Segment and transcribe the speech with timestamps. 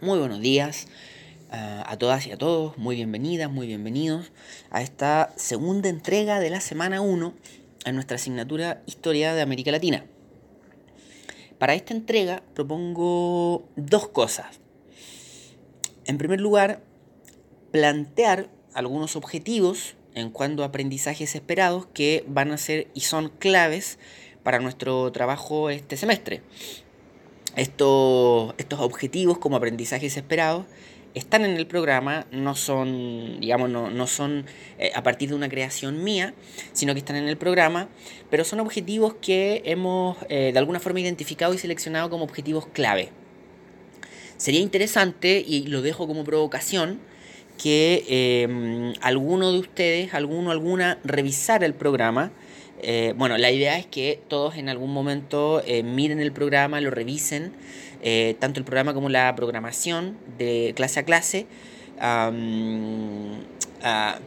[0.00, 0.88] Muy buenos días
[1.50, 4.32] uh, a todas y a todos, muy bienvenidas, muy bienvenidos
[4.70, 7.32] a esta segunda entrega de la semana 1
[7.86, 10.04] en nuestra asignatura Historia de América Latina.
[11.58, 14.60] Para esta entrega propongo dos cosas.
[16.06, 16.82] En primer lugar,
[17.70, 24.00] plantear algunos objetivos en cuanto a aprendizajes esperados que van a ser y son claves
[24.42, 26.42] para nuestro trabajo este semestre.
[27.56, 30.64] Estos, estos objetivos como aprendizajes esperados
[31.14, 34.46] están en el programa, no son, digamos, no, son
[34.78, 36.34] eh, a partir de una creación mía,
[36.72, 37.88] sino que están en el programa,
[38.30, 43.10] pero son objetivos que hemos eh, de alguna forma identificado y seleccionado como objetivos clave.
[44.36, 46.98] Sería interesante, y lo dejo como provocación,
[47.62, 52.32] que eh, alguno de ustedes, alguno, alguna, revisara el programa,
[52.82, 56.90] eh, bueno, la idea es que todos en algún momento eh, miren el programa, lo
[56.90, 57.52] revisen,
[58.02, 61.46] eh, tanto el programa como la programación de clase a clase,
[62.00, 62.30] ah,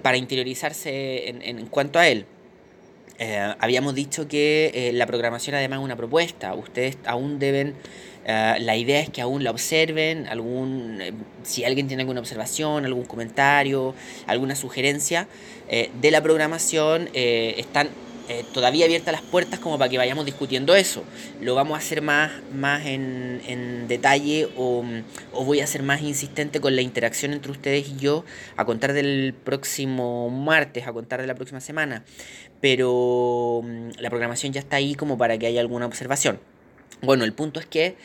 [0.02, 2.25] para interiorizarse en, cuanto a él.
[3.59, 7.73] habíamos dicho que la programación además es una propuesta, ustedes aún deben...
[8.25, 11.00] la idea es que aún la observen, algún,
[11.44, 13.95] si alguien tiene alguna observación, algún comentario,
[14.27, 15.27] alguna sugerencia
[15.69, 17.89] de la programación, están
[18.30, 21.03] eh, todavía abiertas las puertas como para que vayamos discutiendo eso.
[21.42, 24.84] Lo vamos a hacer más, más en, en detalle o,
[25.31, 28.25] o, voy a ser más insistente con la interacción entre ustedes y yo
[28.58, 32.03] a contar del próximo martes, a contar de la próxima semana.
[32.59, 36.39] Pero mm, la programación ya está ahí como para que haya alguna observación.
[37.02, 37.95] Bueno, el punto es que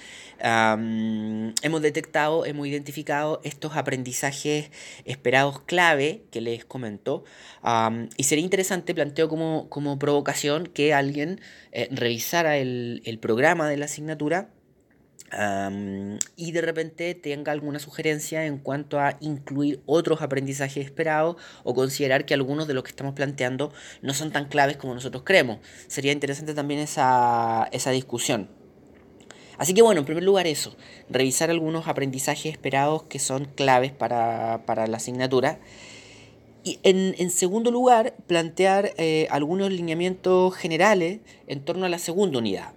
[0.42, 4.70] hemos detectado, hemos identificado estos aprendizajes
[5.04, 7.24] esperados clave que les comento.
[8.16, 13.76] y sería interesante, planteo como, como provocación, que alguien eh, revisara el, el, programa de
[13.76, 14.50] la asignatura.
[16.36, 22.26] y de repente tenga alguna sugerencia en cuanto a incluir otros aprendizajes esperados o considerar
[22.26, 25.60] que algunos de los que estamos planteando no son tan claves como nosotros creemos.
[25.86, 28.61] Sería interesante también esa, esa discusión.
[29.62, 30.74] Así que bueno, en primer lugar eso,
[31.08, 35.60] revisar algunos aprendizajes esperados que son claves para, la asignatura.
[36.64, 42.72] Y en, segundo lugar, plantear eh, algunos lineamientos generales en torno a la segunda unidad.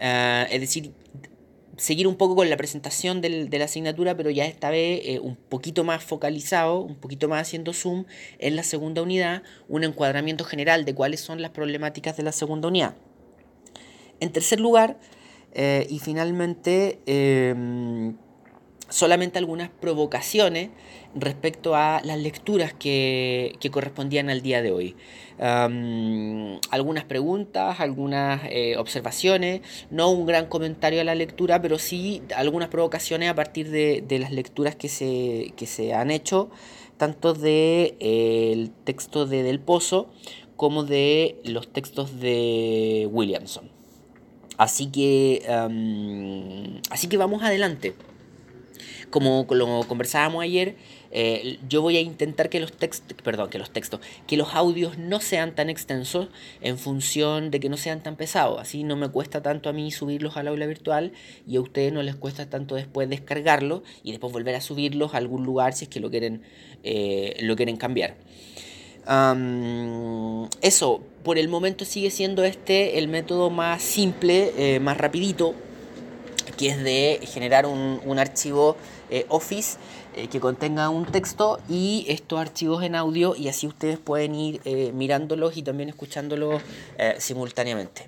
[0.00, 0.94] Ah, es decir,
[1.76, 5.36] seguir un poco con la presentación de la asignatura, pero ya esta vez eh, un
[5.36, 8.06] poquito más focalizado, un poquito más haciendo zoom
[8.38, 12.68] en la segunda unidad, un encuadramiento general de cuáles son las problemáticas de la segunda
[12.68, 12.94] unidad.
[14.18, 14.96] En tercer lugar,
[15.52, 18.16] eh, y finalmente, em,
[18.88, 20.70] solamente algunas provocaciones
[21.14, 24.96] respecto a las lecturas que, correspondían al día de hoy.
[25.38, 32.68] algunas preguntas, algunas eh, observaciones, no un gran comentario a la lectura, pero sí algunas
[32.68, 36.50] provocaciones a partir de, las lecturas que se, se, han hecho,
[36.98, 40.10] tanto del de, eh, el texto de Del Pozo
[40.56, 43.79] como de los textos de Williamson.
[44.60, 45.42] Así que,
[46.90, 47.94] así que vamos adelante.
[49.08, 50.76] Como lo conversábamos ayer,
[51.12, 54.98] eh, yo voy a intentar que los textos, perdón, que los textos, que los audios
[54.98, 56.28] no sean tan extensos
[56.60, 58.60] en función de que no sean tan pesados.
[58.60, 61.12] Así no me cuesta tanto a mí subirlos al aula virtual
[61.46, 65.16] y a ustedes no les cuesta tanto después descargarlos y después volver a subirlos a
[65.16, 66.42] algún lugar si es que lo quieren,
[66.84, 68.18] eh, lo quieren cambiar
[70.60, 75.54] eso, por el momento sigue siendo este el método más simple, eh, más rapidito,
[76.56, 78.76] que es de generar un, archivo
[79.10, 79.78] eh, Office
[80.16, 84.60] eh, que contenga un texto y estos archivos en audio y así ustedes pueden ir
[84.94, 86.62] mirándolos y también escuchándolos
[87.18, 88.06] simultáneamente.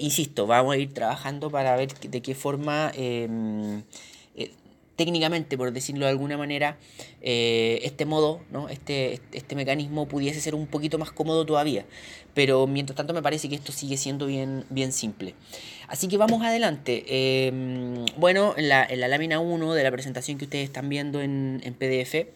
[0.00, 3.82] insisto, vamos a ir trabajando para ver de qué forma em,
[4.98, 6.76] técnicamente, por decirlo de alguna manera,
[7.22, 8.68] eh, este modo, ¿no?
[8.68, 11.86] este, este mecanismo pudiese ser un poquito más cómodo todavía.
[12.34, 15.34] Pero mientras tanto me parece que esto sigue siendo bien, bien simple.
[15.86, 17.04] Así que vamos adelante.
[17.06, 21.20] Em, bueno, en la, en la, lámina 1 de la presentación que ustedes están viendo
[21.20, 22.26] en, en PDF,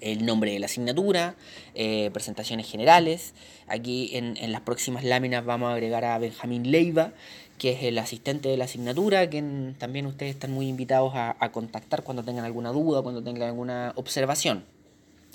[0.00, 1.34] el nombre de la asignatura,
[1.74, 3.34] eh, presentaciones generales.
[3.66, 7.12] Aquí en, en, las próximas láminas vamos a agregar a Benjamín Leiva,
[7.58, 12.04] que es el asistente de la asignatura, que también ustedes están muy invitados a, contactar
[12.04, 14.64] cuando tengan alguna duda, cuando tengan alguna observación.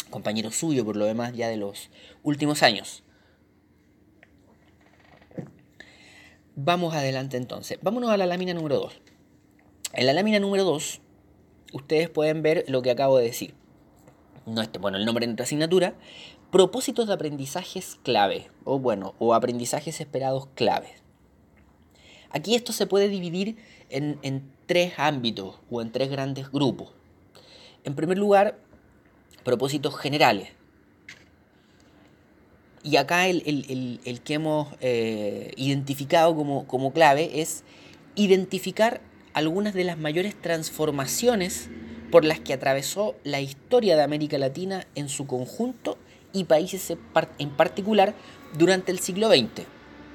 [0.10, 1.90] Compañero suyo, por lo demás, ya de los
[2.24, 3.04] últimos años.
[6.56, 7.78] Vamos adelante entonces.
[7.82, 8.94] Vámonos a la lámina número 2.
[9.94, 11.02] En la lámina número 2,
[11.74, 13.54] ustedes pueden ver lo que acabo de decir.
[14.46, 15.96] No este, bueno, el nombre de nuestra asignatura.
[16.52, 18.48] Propósitos de aprendizajes clave.
[18.64, 21.03] O bueno, o aprendizajes esperados claves.
[22.34, 23.56] Aquí esto se puede dividir
[23.90, 26.90] en, tres ámbitos o en tres grandes grupos.
[27.84, 28.58] En primer lugar,
[29.44, 30.50] propósitos generales.
[32.82, 37.64] Y acá el, que hemos eh, identificado como clave es
[38.16, 39.02] identificar
[39.34, 41.70] algunas de las mayores transformaciones
[42.12, 45.98] por las que atravesó la historia de América Latina en su conjunto
[46.32, 46.96] y países
[47.40, 48.14] en particular
[48.58, 49.66] durante el siglo XX.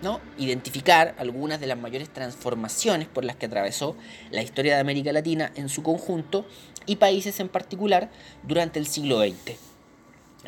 [0.02, 0.20] ¿No?
[0.38, 3.96] Identificar algunas de las mayores transformaciones por las que atravesó
[4.30, 6.46] la historia de América Latina en su conjunto
[6.86, 8.10] y países en particular
[8.42, 9.56] durante el siglo XX.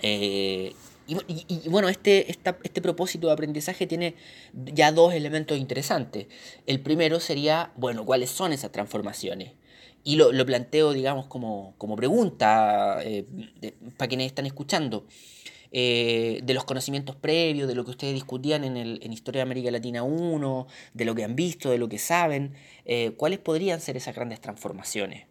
[0.03, 0.75] Eh,
[1.07, 4.15] y, bueno, este, este propósito de aprendizaje tiene
[4.53, 6.29] ya dos elementos interesantes.
[6.67, 9.55] El primero sería, bueno, ¿cuáles son esas transformaciones?
[10.05, 13.25] Y lo, planteo, digamos, como, pregunta eh,
[13.97, 15.05] para quienes están escuchando.
[15.73, 19.43] Eh, de los conocimientos previos, de lo que ustedes discutían en, el, en Historia de
[19.43, 23.81] América Latina 1, de lo que han visto, de lo que saben, eh, ¿cuáles podrían
[23.81, 25.27] ser esas grandes transformaciones?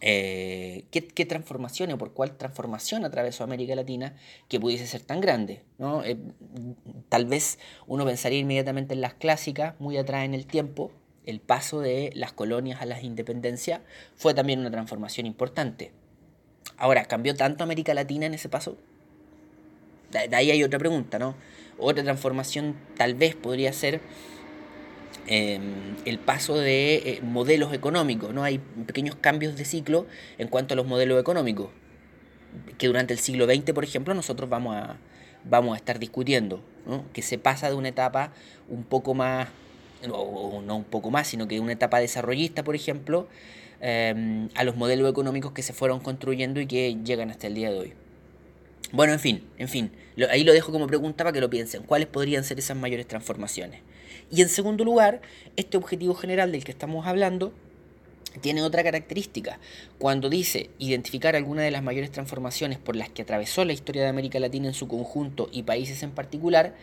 [0.00, 0.84] ¿qué,
[1.14, 4.14] ¿qué, transformaciones o por cuál transformación atravesó América Latina
[4.48, 5.62] que pudiese ser tan grande?
[5.78, 6.02] ¿no?
[7.08, 10.92] tal vez uno pensaría inmediatamente en las clásicas, muy atrás en el tiempo,
[11.24, 13.80] el paso de las colonias a las independencias
[14.14, 15.92] fue también una transformación importante.
[16.76, 18.76] Ahora, ¿cambió tanto América Latina en ese paso?
[20.22, 21.34] De ahí hay otra pregunta, ¿no?
[21.78, 24.00] Otra transformación tal vez podría ser
[25.26, 28.44] em, el paso de eh, modelos económicos, ¿no?
[28.44, 30.06] Hay pequeños cambios de ciclo
[30.38, 31.70] en cuanto a los modelos económicos,
[32.78, 34.98] que durante el siglo XX, por ejemplo, nosotros vamos a,
[35.44, 37.04] vamos a estar discutiendo, ¿no?
[37.12, 38.32] Que se pasa de una etapa
[38.68, 39.48] un poco más
[40.10, 43.28] o, no un poco más, sino que una etapa desarrollista, por ejemplo,
[43.80, 47.70] em, a los modelos económicos que se fueron construyendo y que llegan hasta el día
[47.70, 48.03] de hoy.
[48.92, 49.90] Bueno, en fin, en fin,
[50.30, 51.82] ahí lo dejo como pregunta para que lo piensen.
[51.82, 53.80] ¿Cuáles podrían ser esas mayores transformaciones?
[54.30, 55.20] Y en segundo lugar,
[55.56, 57.52] este objetivo general del que estamos hablando
[58.40, 59.58] tiene otra característica.
[59.98, 64.08] Cuando dice identificar algunas de las mayores transformaciones por las que atravesó la historia de
[64.08, 66.74] América Latina en su conjunto y países en particular,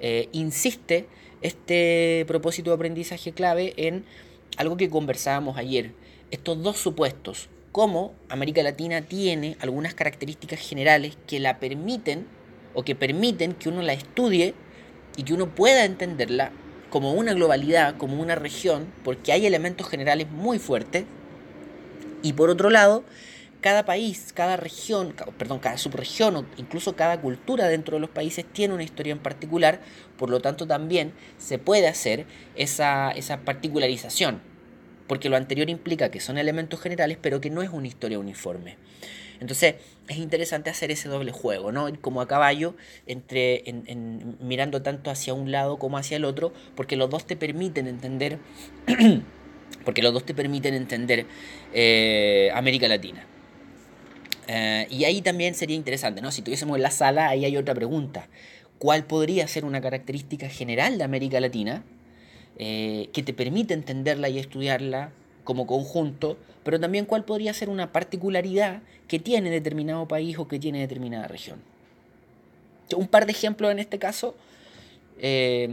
[0.00, 1.06] eh, insiste
[1.42, 4.04] este propósito de aprendizaje clave en
[4.56, 5.92] algo que conversábamos ayer.
[6.30, 12.26] Estos dos supuestos, cómo América Latina tiene algunas características generales que la permiten
[12.72, 14.54] o que permiten que uno la estudie
[15.14, 16.52] y que uno pueda entenderla
[16.88, 21.04] como una globalidad, como una región, porque hay elementos generales muy fuertes.
[22.22, 23.04] Y por otro lado,
[23.60, 28.46] cada país, cada región, perdón, cada subregión o incluso cada cultura dentro de los países
[28.50, 29.82] tiene una historia en particular,
[30.16, 32.24] por lo tanto también se puede hacer
[32.54, 34.40] esa, esa particularización,
[35.06, 38.76] porque lo anterior implica que son elementos generales, pero que no es una historia uniforme.
[39.40, 39.76] Entonces
[40.08, 41.88] es interesante hacer ese doble juego, ¿no?
[42.00, 42.74] Como a caballo,
[43.06, 43.64] entre,
[44.40, 48.38] mirando tanto hacia un lado como hacia el otro, porque los dos te permiten entender,
[49.84, 51.26] porque los dos te permiten entender
[51.72, 53.26] eh, América Latina.
[54.48, 56.30] Eh, y ahí también sería interesante, ¿no?
[56.30, 58.28] Si tuviésemos en la sala, ahí hay otra pregunta.
[58.78, 61.82] ¿Cuál podría ser una característica general de América Latina
[62.58, 65.10] eh, que te permite entenderla y estudiarla
[65.44, 70.58] como conjunto, pero también cuál podría ser una particularidad que tiene determinado país o que
[70.58, 71.60] tiene determinada región?
[72.96, 74.34] Un par de ejemplos en este caso.
[75.18, 75.68] Eh,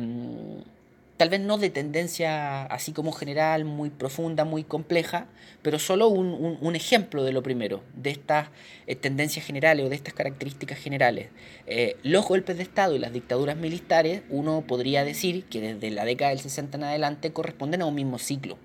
[1.24, 5.28] tal vez no de tendencia así como general, muy profunda, muy compleja,
[5.62, 8.50] pero solo un, ejemplo de lo primero, de estas
[8.88, 11.30] eh, tendencias generales o de estas características generales.
[11.66, 16.04] Eh, los golpes de Estado y las dictaduras militares, uno podría decir que desde la
[16.04, 18.58] década del 60 en adelante corresponden a un mismo ciclo,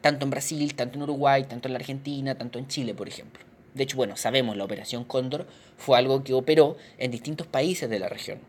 [0.00, 3.44] tanto en Brasil, tanto en Uruguay, tanto en la Argentina, tanto en Chile, por ejemplo.
[3.74, 8.00] De hecho, bueno, sabemos, la Operación Cóndor fue algo que operó en distintos países de
[8.00, 8.40] la región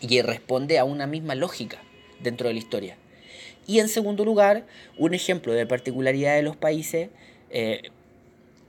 [0.00, 1.78] y responde a una misma lógica
[2.22, 2.96] dentro de la historia.
[3.66, 4.66] Y en segundo lugar,
[4.98, 7.10] un ejemplo de particularidad de los países,
[7.50, 7.90] eh,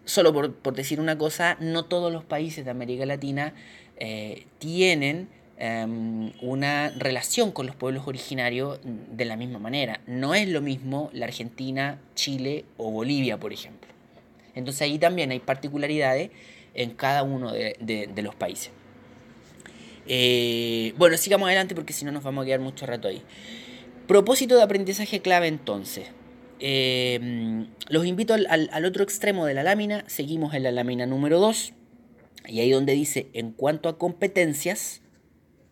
[0.05, 3.53] solo por, decir una cosa, no todos los países de América Latina
[3.97, 5.27] eh, tienen
[5.57, 10.01] em, una relación con los pueblos originarios de la misma manera.
[10.07, 13.89] No es lo mismo la Argentina, Chile o Bolivia, por ejemplo.
[14.55, 16.29] Entonces ahí también hay particularidades
[16.73, 18.71] en cada uno de los países.
[20.07, 23.21] Eh, bueno, sigamos adelante porque si no nos vamos a quedar mucho rato ahí.
[24.07, 26.07] Propósito de aprendizaje clave entonces.
[26.59, 30.03] Eh, los invito al, otro extremo de la lámina.
[30.07, 31.73] Seguimos en la lámina número 2.
[32.47, 35.01] Y ahí donde dice, en cuanto a competencias,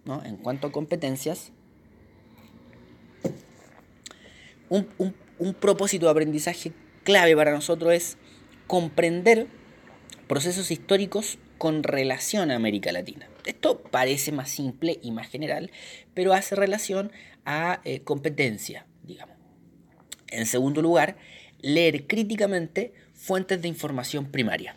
[0.05, 0.23] ¿no?
[0.23, 1.51] En cuanto a competencias,
[4.69, 4.87] un,
[5.39, 8.17] un propósito de aprendizaje clave para nosotros es
[8.67, 9.47] comprender
[10.27, 13.29] procesos históricos con relación a América Latina.
[13.45, 15.69] Esto parece más simple y más general,
[16.15, 17.11] pero hace relación
[17.45, 19.35] a eh, competencia, digamos.
[20.29, 21.17] En segundo lugar,
[21.61, 24.75] leer críticamente fuentes de información primaria.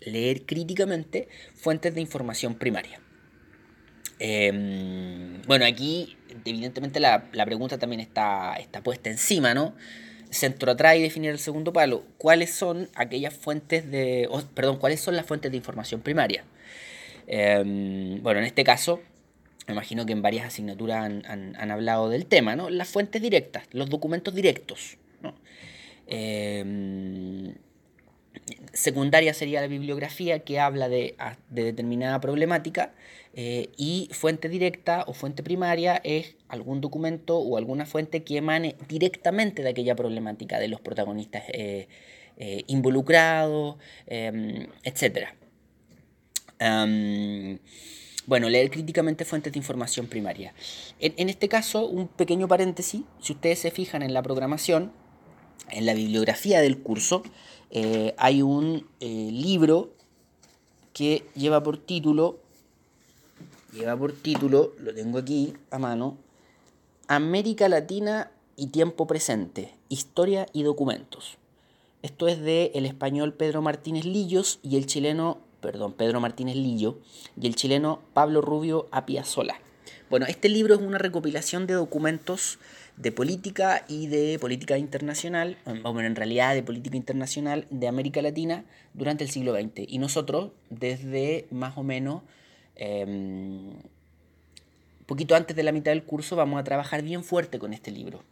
[0.00, 3.00] Leer críticamente fuentes de información primaria.
[4.18, 9.74] Em, bueno, aquí evidentemente la, pregunta también está, está puesta encima, ¿no?
[10.34, 12.04] Centro atrae y definir el segundo palo.
[12.18, 14.28] ¿Cuáles son aquellas fuentes de.
[14.54, 16.44] perdón, cuáles son las fuentes de información primaria?
[17.26, 19.00] Em, bueno, en este caso,
[19.66, 22.68] me imagino que en varias asignaturas han, hablado del tema, ¿no?
[22.70, 24.98] Las fuentes directas, los documentos directos.
[26.06, 27.54] Em,
[28.74, 31.16] secundaria sería la bibliografía que habla de,
[31.48, 32.92] determinada problemática
[33.36, 38.76] eh, y fuente directa o fuente primaria es algún documento o alguna fuente que emane
[38.88, 41.88] directamente de aquella problemática, de los protagonistas eh,
[42.36, 43.76] eh, involucrados,
[44.06, 45.30] em, etc.
[48.26, 50.54] bueno, leer críticamente fuentes de información primaria.
[51.00, 54.92] en este caso, un pequeño paréntesis, si ustedes se fijan en la programación,
[55.70, 57.24] en la bibliografía del curso,
[58.16, 59.94] hay un libro
[60.92, 62.43] que lleva por título,
[63.74, 66.16] lleva por título, lo tengo aquí a mano,
[67.08, 71.38] América Latina y tiempo presente, historia y documentos.
[72.02, 76.98] Esto es de el español Pedro Martínez Lillos y el chileno, perdón, Pedro Martínez Lillo
[77.40, 79.58] y el chileno Pablo Rubio Apiazola.
[80.08, 82.58] Bueno, este libro es una recopilación de documentos
[82.96, 88.64] de política y de política internacional, bueno, en realidad de política internacional de América Latina
[88.92, 89.88] durante el siglo XX.
[89.88, 92.22] Y nosotros, desde más o menos
[92.76, 93.72] em,
[95.06, 98.22] poquito antes de la mitad del curso, vamos a trabajar bien fuerte con este libro.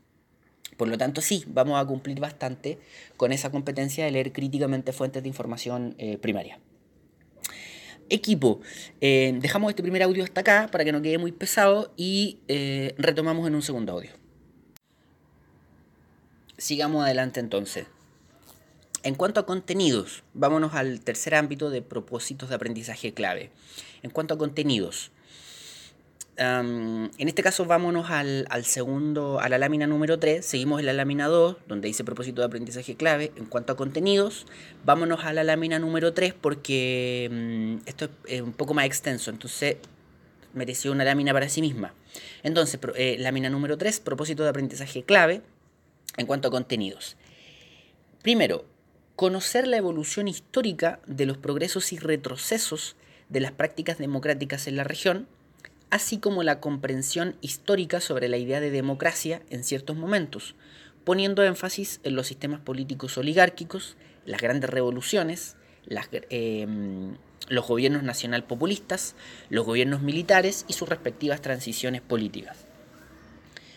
[0.77, 2.79] Por lo tanto, sí, vamos a cumplir bastante
[3.17, 6.59] con esa competencia de leer críticamente fuentes de información eh, primaria.
[8.09, 8.61] Equipo,
[9.01, 12.95] eh, dejamos este primer audio hasta acá para que no quede muy pesado y eh,
[12.99, 14.11] retomamos en un segundo audio.
[16.59, 17.87] Sigamos adelante entonces.
[19.03, 23.51] En cuanto a contenidos, vámonos al tercer ámbito de propósitos de aprendizaje clave.
[24.03, 25.11] En cuanto a contenidos,
[26.37, 31.29] en este caso vámonos al, segundo, a la lámina número 3, seguimos en la lámina
[31.29, 33.33] 2, donde dice propósito de aprendizaje clave.
[33.37, 34.47] En cuanto a contenidos,
[34.85, 39.77] vámonos a la lámina número 3 porque mm, esto es un poco más extenso, entonces
[40.55, 41.95] mereció una lámina para sí misma.
[42.43, 45.43] Entonces, eh, lámina número 3, propósito de aprendizaje clave
[46.17, 47.17] en cuanto a contenidos.
[48.23, 48.65] Primero,
[49.23, 52.97] conocer la evolución histórica de los progresos y retrocesos
[53.29, 55.29] de las prácticas democráticas en la región,
[55.91, 60.57] así como la comprensión histórica sobre la idea de democracia en ciertos momentos,
[61.05, 65.55] poniendo énfasis en los sistemas políticos oligárquicos, las grandes revoluciones,
[66.31, 67.17] em,
[67.49, 69.15] los gobiernos nacional populistas,
[69.51, 72.67] los gobiernos militares y sus respectivas transiciones políticas.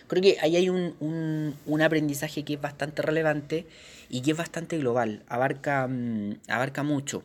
[0.07, 3.65] Creo que ahí hay un, aprendizaje que es bastante relevante
[4.09, 7.23] y que es bastante global, abarca, mm, abarca mucho.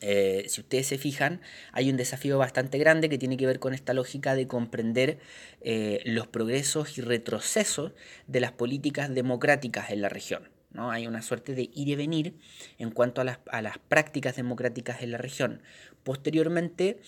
[0.00, 1.40] Eh, si ustedes se fijan,
[1.72, 5.18] hay un desafío bastante grande que tiene que ver con esta lógica de comprender
[5.60, 7.92] eh, los progresos y retrocesos
[8.26, 10.48] de las políticas democráticas en la región.
[10.70, 10.90] ¿no?
[10.90, 12.34] Hay una suerte de ir y venir
[12.78, 15.62] en cuanto a las, a las prácticas democráticas en la región.
[16.04, 17.00] Posteriormente,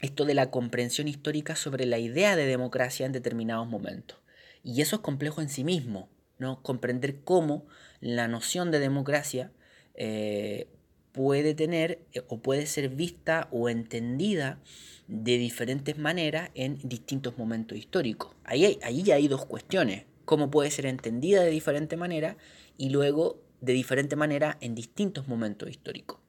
[0.00, 4.18] esto de la comprensión histórica sobre la idea de democracia en determinados momentos.
[4.62, 6.62] Y eso es complejo en sí mismo, ¿no?
[6.62, 7.66] Comprender cómo
[8.00, 9.52] la noción de democracia
[9.94, 10.68] eh,
[11.12, 14.60] puede tener eh, o puede ser vista o entendida
[15.08, 18.36] de diferentes maneras en distintos momentos históricos.
[18.44, 22.36] Ahí, hay, hay dos cuestiones, cómo puede ser entendida de diferente manera
[22.76, 26.20] y luego de diferente manera en distintos momentos históricos.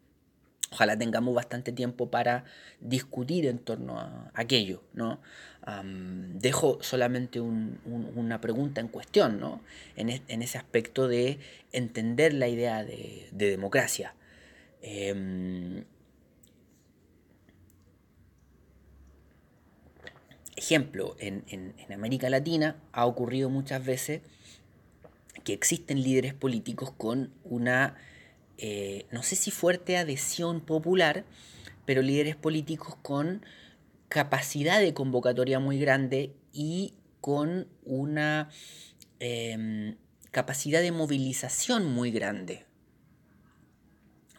[0.72, 2.46] Ojalá tengamos bastante tiempo para
[2.80, 5.20] discutir en torno a aquello, ¿no?
[6.34, 9.62] dejo solamente una pregunta en cuestión, ¿no?
[9.96, 11.38] En, ese aspecto de
[11.72, 14.16] entender la idea de, democracia.
[14.82, 15.84] Em,
[20.56, 24.22] ejemplo, en, en América Latina ha ocurrido muchas veces
[25.44, 27.96] que existen líderes políticos con una
[28.62, 31.24] eh, no sé si fuerte adhesión popular,
[31.86, 33.46] pero líderes políticos con
[34.10, 38.50] capacidad de convocatoria muy grande y con una
[39.20, 39.96] em,
[40.32, 42.66] capacidad de movilización muy grande.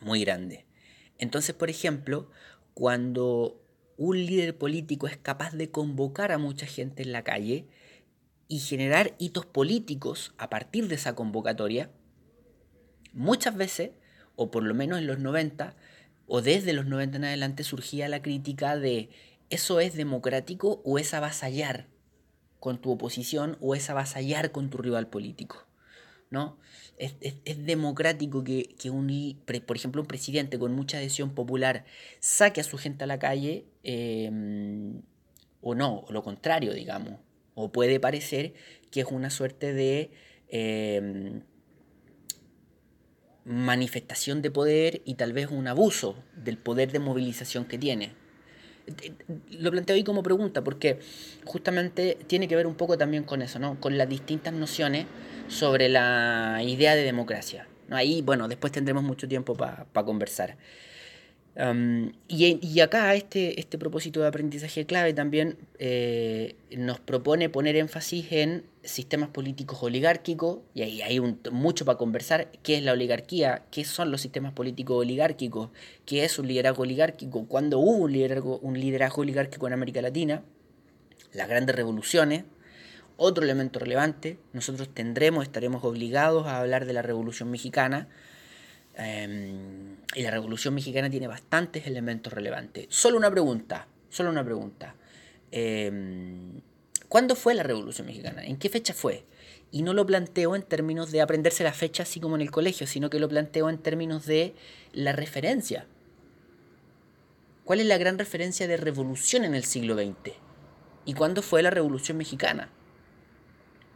[0.02, 0.66] Muy grande.
[1.16, 2.30] Entonces, por ejemplo,
[2.74, 3.62] cuando
[3.96, 7.66] un líder político es capaz de convocar a mucha gente en la calle
[8.48, 11.90] y generar hitos políticos a partir de esa convocatoria,
[13.14, 13.92] muchas veces
[14.40, 15.76] o por lo menos en los 90,
[16.26, 19.10] o desde los 90 en adelante surgía la crítica de
[19.50, 21.88] eso es democrático o es avasallar
[22.58, 25.66] con tu oposición o es avasallar con tu rival político.
[26.30, 26.56] ¿no?
[26.96, 27.14] Es,
[27.66, 31.84] democrático que, un, por ejemplo, un presidente con mucha adhesión popular
[32.20, 35.02] saque a su gente a la calle em,
[35.60, 37.20] o no, o lo contrario, digamos.
[37.54, 38.54] O puede parecer
[38.90, 40.12] que es una suerte de
[40.48, 41.42] em,
[43.50, 48.12] manifestación de poder y tal vez un abuso del poder de movilización que tiene.
[49.50, 51.00] Lo planteo ahí como pregunta porque
[51.44, 53.78] justamente tiene que ver un poco también con eso, ¿no?
[53.80, 55.06] Con las distintas nociones
[55.48, 57.66] sobre la idea de democracia.
[57.90, 60.56] Ahí, bueno, después tendremos mucho tiempo para conversar
[62.28, 68.64] y, acá este, este propósito de aprendizaje clave también eh, nos propone poner énfasis en
[68.82, 74.10] sistemas políticos oligárquicos, y ahí hay mucho para conversar, qué es la oligarquía, qué son
[74.10, 75.70] los sistemas políticos oligárquicos,
[76.06, 80.42] qué es un liderazgo oligárquico, cuándo hubo un liderazgo, un liderazgo oligárquico en América Latina,
[81.32, 82.44] las grandes revoluciones,
[83.16, 88.08] otro elemento relevante, nosotros tendremos, estaremos obligados a hablar de la Revolución Mexicana,
[89.02, 92.86] Em, y la Revolución Mexicana tiene bastantes elementos relevantes.
[92.90, 94.94] Solo una pregunta, solo una pregunta.
[95.50, 96.60] Em,
[97.08, 98.44] ¿Cuándo fue la Revolución Mexicana?
[98.44, 99.24] ¿En qué fecha fue?
[99.72, 102.86] Y no lo planteo en términos de aprenderse la fecha así como en el colegio,
[102.86, 104.54] sino que lo planteo en términos de
[104.92, 105.86] la referencia.
[107.64, 110.34] ¿Cuál es la gran referencia de revolución en el siglo XX?
[111.06, 112.68] ¿Y cuándo fue la Revolución Mexicana?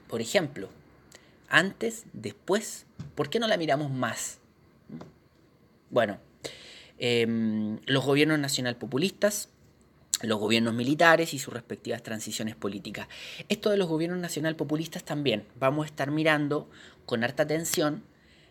[0.08, 0.70] Por ejemplo,
[1.48, 4.38] antes, después, ¿por qué no la miramos más?
[5.94, 6.18] Bueno,
[6.98, 9.48] em, los gobiernos nacional populistas,
[10.22, 13.06] los gobiernos militares y sus respectivas transiciones políticas.
[13.48, 16.68] Esto de los gobiernos nacional populistas también vamos a estar mirando
[17.06, 18.02] con harta atención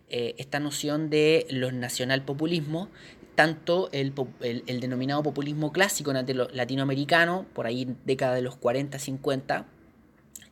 [0.09, 2.87] eh, esta noción de los nacional populismo,
[3.35, 9.65] tanto el, el, denominado populismo clásico latinoamericano, por ahí década de los 40, 50,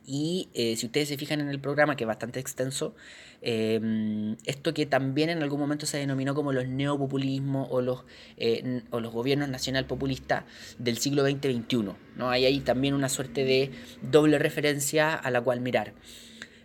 [0.06, 2.94] y eh, si ustedes se fijan en el programa, que es bastante extenso,
[3.42, 8.04] em, esto que también en algún momento se denominó como los neopopulismos o los,
[8.36, 10.44] eh, o los gobiernos nacional populistas
[10.78, 11.94] del siglo XX-XXI.
[12.16, 12.30] ¿no?
[12.30, 15.92] Hay ahí también una suerte de doble referencia a la cual mirar.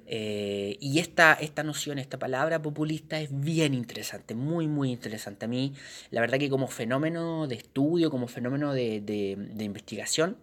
[0.09, 5.45] Eh, y esta, esta noción, esta palabra populista es bien interesante, muy, muy interesante.
[5.45, 5.73] A mí,
[6.11, 10.37] la verdad que como fenómeno de estudio, como fenómeno de, de investigación,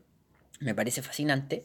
[0.61, 1.65] me parece fascinante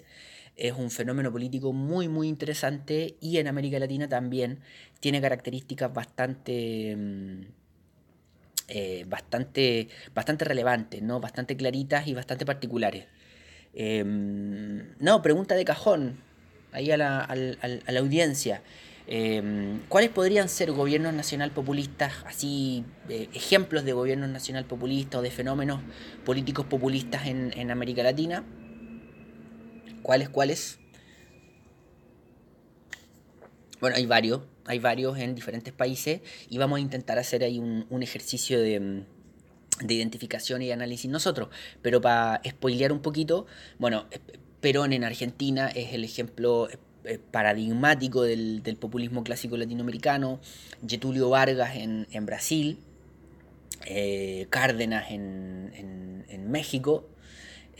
[0.55, 4.59] es un fenómeno político muy muy interesante y en América Latina también
[4.99, 7.41] tiene características bastante mm,
[8.67, 13.05] eh, bastante bastante relevantes no bastante claritas y bastante particulares.
[13.73, 16.17] Em, no pregunta de cajón
[16.71, 17.27] ahí a la,
[17.97, 18.61] audiencia.
[19.07, 25.21] Em, ¿Cuáles podrían ser gobiernos nacional populistas, así eh, ejemplos de gobiernos nacional populistas o
[25.23, 25.81] de fenómenos
[26.25, 28.43] políticos populistas en, en América Latina?
[30.09, 30.79] ¿Cuáles, cuáles?
[33.79, 38.01] Bueno, hay varios, hay varios en diferentes países y vamos a intentar hacer ahí un,
[38.01, 39.03] ejercicio de,
[39.87, 41.49] identificación y análisis nosotros.
[41.83, 43.45] Pero para spoilear un poquito,
[43.77, 44.07] bueno,
[44.61, 46.69] Perón en Argentina es el ejemplo
[47.03, 50.39] eh, paradigmático del, populismo clásico latinoamericano,
[50.87, 52.79] Getulio Vargas en, Brasil,
[53.85, 57.07] eh, Cárdenas en, en México,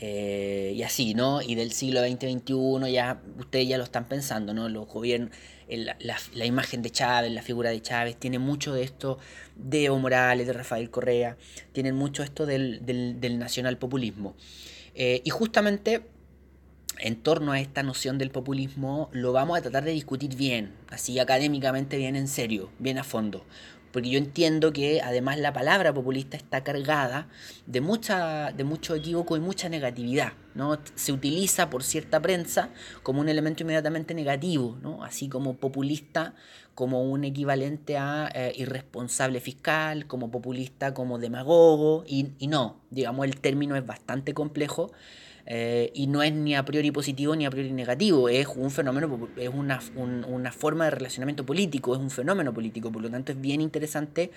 [0.02, 1.42] eh, y así, ¿no?
[1.42, 4.70] Y del siglo XX-XXI ya, ustedes ya lo están pensando, ¿no?
[4.70, 5.30] Los gobiernos,
[5.68, 9.18] la, imagen de Chávez, la figura de Chávez, tiene mucho de esto
[9.56, 11.36] de Evo Morales, de Rafael Correa,
[11.72, 14.34] tienen mucho esto del, del, nacional populismo.
[14.94, 16.02] Eh, y justamente
[16.98, 21.18] en torno a esta noción del populismo lo vamos a tratar de discutir bien, así
[21.18, 23.44] académicamente bien en serio, bien a fondo
[23.92, 27.28] porque yo entiendo que además la palabra populista está cargada
[27.66, 30.32] de, mucha, de mucho equívoco y mucha negatividad.
[30.54, 30.78] ¿no?
[30.94, 32.70] Se utiliza por cierta prensa
[33.02, 35.04] como un elemento inmediatamente negativo, ¿no?
[35.04, 36.34] así como populista
[36.74, 43.26] como un equivalente a eh, irresponsable fiscal, como populista como demagogo, y, y no, digamos,
[43.26, 44.90] el término es bastante complejo
[45.46, 49.28] eh, y no es ni a priori positivo ni a priori negativo, es un fenómeno,
[49.36, 53.40] es una, una, forma de relacionamiento político, es un fenómeno político, por lo tanto es
[53.40, 54.30] bien interesante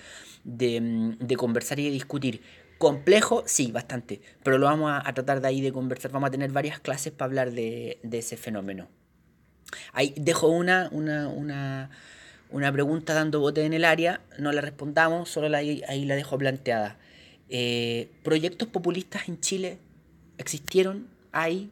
[0.44, 2.40] de, mm, de conversar y de discutir.
[2.78, 6.50] Complejo, sí, bastante, pero lo vamos a, tratar de ahí de conversar, vamos a tener
[6.50, 8.88] varias clases para hablar de, de ese fenómeno.
[9.92, 11.90] Ahí dejo una, una, una,
[12.50, 16.36] una, pregunta dando bote en el área, no la respondamos, solo la, ahí la dejo
[16.36, 16.98] planteada.
[17.48, 19.78] Eh, ¿Proyectos populistas en Chile
[20.38, 21.70] existieron, hay,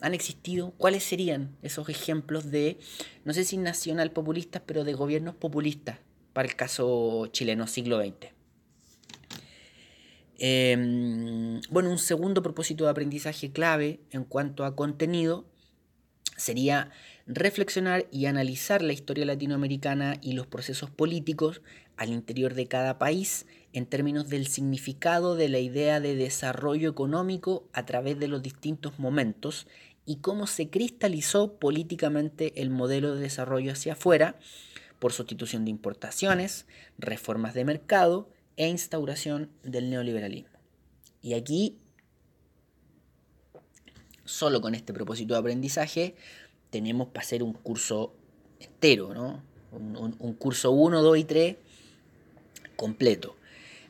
[0.00, 2.78] han existido, ¿cuáles serían esos ejemplos de,
[3.24, 5.98] no sé si nacional populistas, pero de gobiernos populistas
[6.32, 8.34] para el caso chileno siglo XX?
[10.38, 15.44] Em, bueno, un segundo propósito de aprendizaje clave en cuanto a contenido
[16.36, 16.90] sería
[17.26, 21.62] reflexionar y analizar la historia latinoamericana y los procesos políticos
[21.96, 27.68] al interior de cada país en términos del significado de la idea de desarrollo económico
[27.72, 29.66] a través de los distintos momentos
[30.06, 34.38] y cómo se cristalizó políticamente el modelo de desarrollo hacia afuera
[35.00, 36.66] por sustitución de importaciones,
[36.98, 40.56] reformas de mercado e instauración del neoliberalismo.
[41.20, 41.76] Y aquí,
[44.24, 46.14] solo con este propósito de aprendizaje,
[46.70, 48.14] tenemos para hacer un curso
[48.60, 49.42] entero, ¿no?
[49.72, 51.56] un, curso 1, 2 y 3
[52.76, 53.36] completo.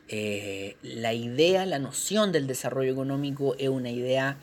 [0.09, 4.39] Eh, la idea, la noción del desarrollo económico es una idea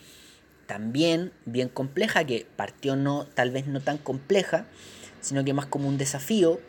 [0.65, 4.65] también bien compleja, que partió no, tal vez no tan compleja,
[5.19, 6.59] sino que más como un desafío,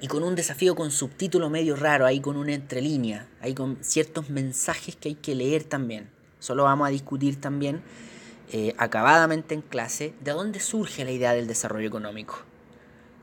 [0.00, 4.30] y con un desafío con subtítulo medio raro, ahí con una entrelínea, ahí con ciertos
[4.30, 6.10] mensajes que hay que leer también.
[6.38, 7.82] Solo vamos a discutir también
[8.52, 12.44] eh, acabadamente en clase de dónde surge la idea del desarrollo económico.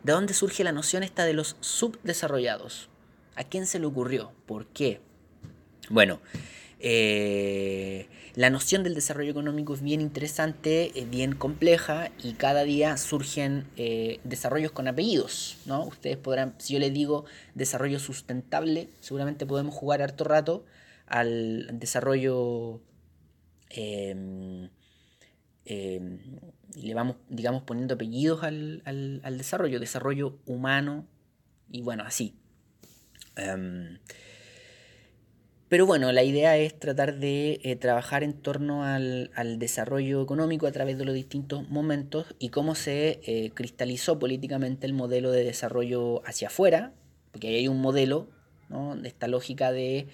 [0.03, 2.89] ¿De dónde surge la noción esta de los subdesarrollados?
[3.35, 4.31] ¿A quién se le ocurrió?
[4.45, 5.01] ¿Por qué?
[5.89, 6.19] Bueno,
[6.79, 12.97] eh, la noción del desarrollo económico es bien interesante, es bien compleja y cada día
[12.97, 15.85] surgen eh, desarrollos con apellidos, ¿no?
[15.85, 20.65] Ustedes podrán, si yo les digo desarrollo sustentable, seguramente podemos jugar harto rato
[21.05, 22.81] al desarrollo
[23.69, 24.69] em,
[25.65, 26.19] em,
[26.75, 31.05] le vamos, digamos, poniendo apellidos al, desarrollo, desarrollo humano
[31.69, 32.35] y bueno, así.
[33.35, 33.99] Em,
[35.73, 40.71] pero bueno, la idea es tratar de eh, trabajar en torno al, desarrollo económico a
[40.71, 46.21] través de los distintos momentos y cómo se eh, cristalizó políticamente el modelo de desarrollo
[46.27, 46.93] hacia afuera,
[47.31, 48.27] porque ahí hay un modelo,
[48.69, 48.95] ¿no?
[48.95, 50.05] de esta lógica de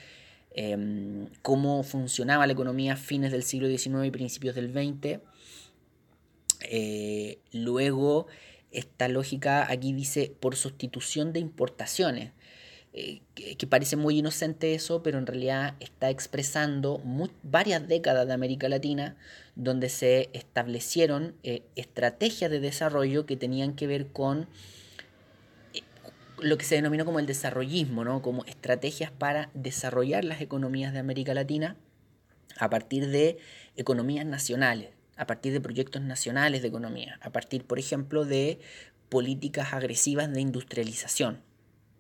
[0.52, 5.20] em, cómo funcionaba la economía a fines del siglo XIX y principios del XX.
[6.72, 8.28] Eh, luego,
[8.72, 12.32] esta lógica aquí dice por sustitución de importaciones.
[12.92, 17.00] Eh, que, parece muy inocente eso, pero en realidad está expresando
[17.44, 19.16] varias décadas de América Latina
[19.56, 24.48] donde se establecieron eh, estrategias de desarrollo que tenían que ver con
[25.76, 25.84] eh,
[26.40, 28.24] lo que se denominó como el desarrollismo, ¿no?
[28.24, 31.76] como estrategias para desarrollar las economías de América Latina
[32.58, 33.38] a partir de
[33.76, 38.60] economías nacionales, a partir de proyectos nacionales de economía, a partir, por ejemplo, de
[39.10, 41.49] políticas agresivas de industrialización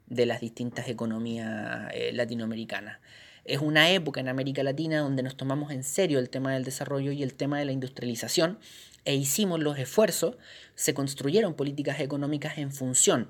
[0.09, 2.99] de las distintas economías eh, latinoamericanas.
[3.45, 7.11] Es una época en América Latina donde nos tomamos en serio el tema del desarrollo
[7.11, 8.59] y el tema de la industrialización
[9.05, 10.37] e hicimos los esfuerzos,
[10.75, 13.29] se construyeron políticas económicas en función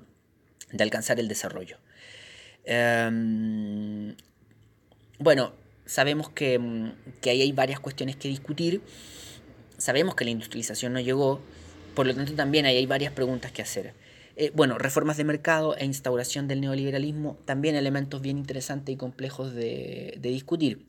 [0.72, 1.78] de alcanzar el desarrollo.
[2.64, 4.14] Em,
[5.18, 5.52] bueno,
[5.86, 6.60] sabemos que,
[7.20, 8.82] que ahí hay varias cuestiones que discutir,
[9.78, 11.40] sabemos que la industrialización no llegó,
[11.94, 13.94] por lo tanto también ahí hay varias preguntas que hacer.
[14.40, 19.52] Eh, bueno, reformas de mercado e instauración del neoliberalismo, también elementos bien interesantes y complejos
[19.52, 20.86] de, discutir.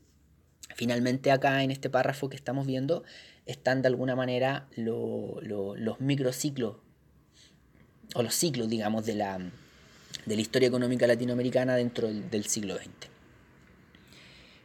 [0.74, 3.04] Finalmente acá en este párrafo que estamos viendo
[3.44, 6.76] están de alguna manera los microciclos
[8.14, 9.38] o los ciclos, digamos, de la,
[10.26, 12.88] historia económica latinoamericana dentro del, siglo XX.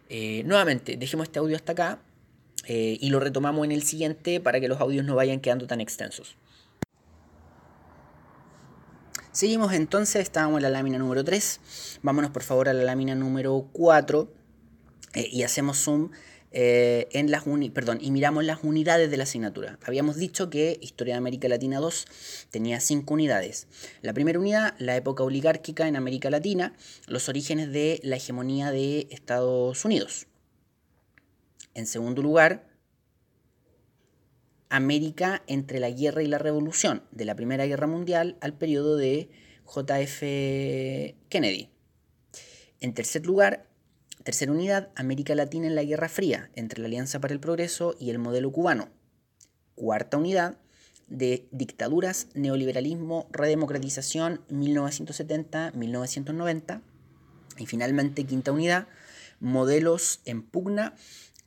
[0.07, 1.99] Eh, nuevamente, dejemos este audio hasta acá
[2.67, 5.81] eh, y lo retomamos en el siguiente para que los audios no vayan quedando tan
[5.81, 6.37] extensos.
[9.37, 11.99] Seguimos entonces, estábamos en la lámina número 3.
[12.01, 14.33] Vámonos por favor a la lámina número 4
[15.13, 16.09] eh, y hacemos zoom
[16.49, 19.77] eh, en las perdón, y miramos las unidades de la asignatura.
[19.85, 22.07] Habíamos dicho que Historia de América Latina 2
[22.49, 23.67] tenía 5 unidades.
[24.01, 26.73] La primera unidad, la época oligárquica en América Latina,
[27.05, 30.25] los orígenes de la hegemonía de Estados Unidos.
[31.75, 32.67] En segundo lugar,
[34.69, 39.29] América entre la guerra y la revolución, de la Primera Guerra Mundial al periodo de
[39.65, 40.19] JF
[41.29, 41.69] Kennedy.
[42.79, 43.67] En tercer lugar,
[44.23, 48.09] tercera unidad, América Latina en la Guerra Fría, entre la Alianza para el Progreso y
[48.09, 48.89] el modelo cubano.
[49.75, 50.57] Cuarta unidad,
[51.07, 56.81] de dictaduras, neoliberalismo, redemocratización 1970-1990.
[57.57, 58.89] Y finalmente, quinta unidad,
[59.39, 60.95] modelos en pugna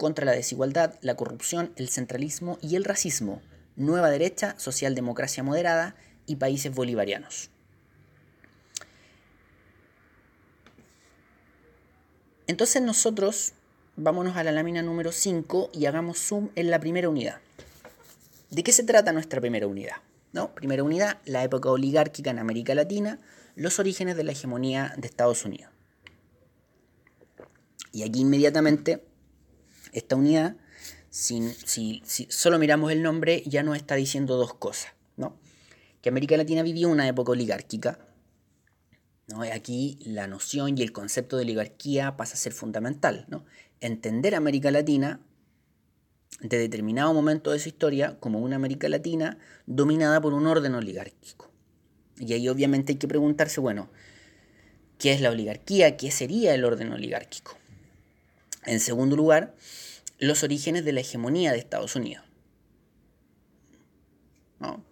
[0.01, 3.43] contra la desigualdad, la corrupción, el centralismo y el racismo,
[3.77, 7.51] nueva derecha, socialdemocracia moderada y países bolivarianos.
[12.47, 13.53] Entonces nosotros
[13.97, 17.43] vámonos a la lámina número 5 y hagamos zoom en la primera unidad.
[18.49, 19.97] ¿De qué se trata nuestra primera unidad?
[20.33, 20.55] ¿No?
[20.55, 23.19] Primera unidad, la época oligárquica en América Latina,
[23.55, 25.71] los orígenes de la hegemonía de Estados Unidos.
[27.93, 29.10] Y aquí inmediatamente
[29.93, 30.57] esta unidad
[31.11, 35.37] si, si, solo miramos el nombre, ya nos está diciendo dos cosas, ¿no?
[36.01, 37.99] Que América Latina vivió una época oligárquica,
[39.27, 39.43] ¿no?
[39.43, 43.45] Aquí la noción y el concepto de oligarquía pasa a ser fundamental, ¿no?
[43.81, 45.21] Entender América Latina
[46.41, 51.51] de determinado momento de su historia como una América Latina dominada por un orden oligárquico.
[52.19, 53.91] Y ahí obviamente hay que preguntarse, bueno,
[54.97, 55.97] ¿qué es la oligarquía?
[55.97, 57.60] ¿Qué sería el orden oligárquico?
[58.65, 59.55] En segundo lugar,
[60.19, 62.25] los orígenes de la hegemonía de Estados Unidos.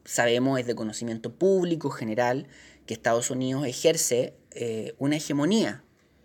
[0.05, 2.47] Sabemos, es de conocimiento público general,
[2.87, 5.85] que Estados Unidos ejerce eh, una hegemonía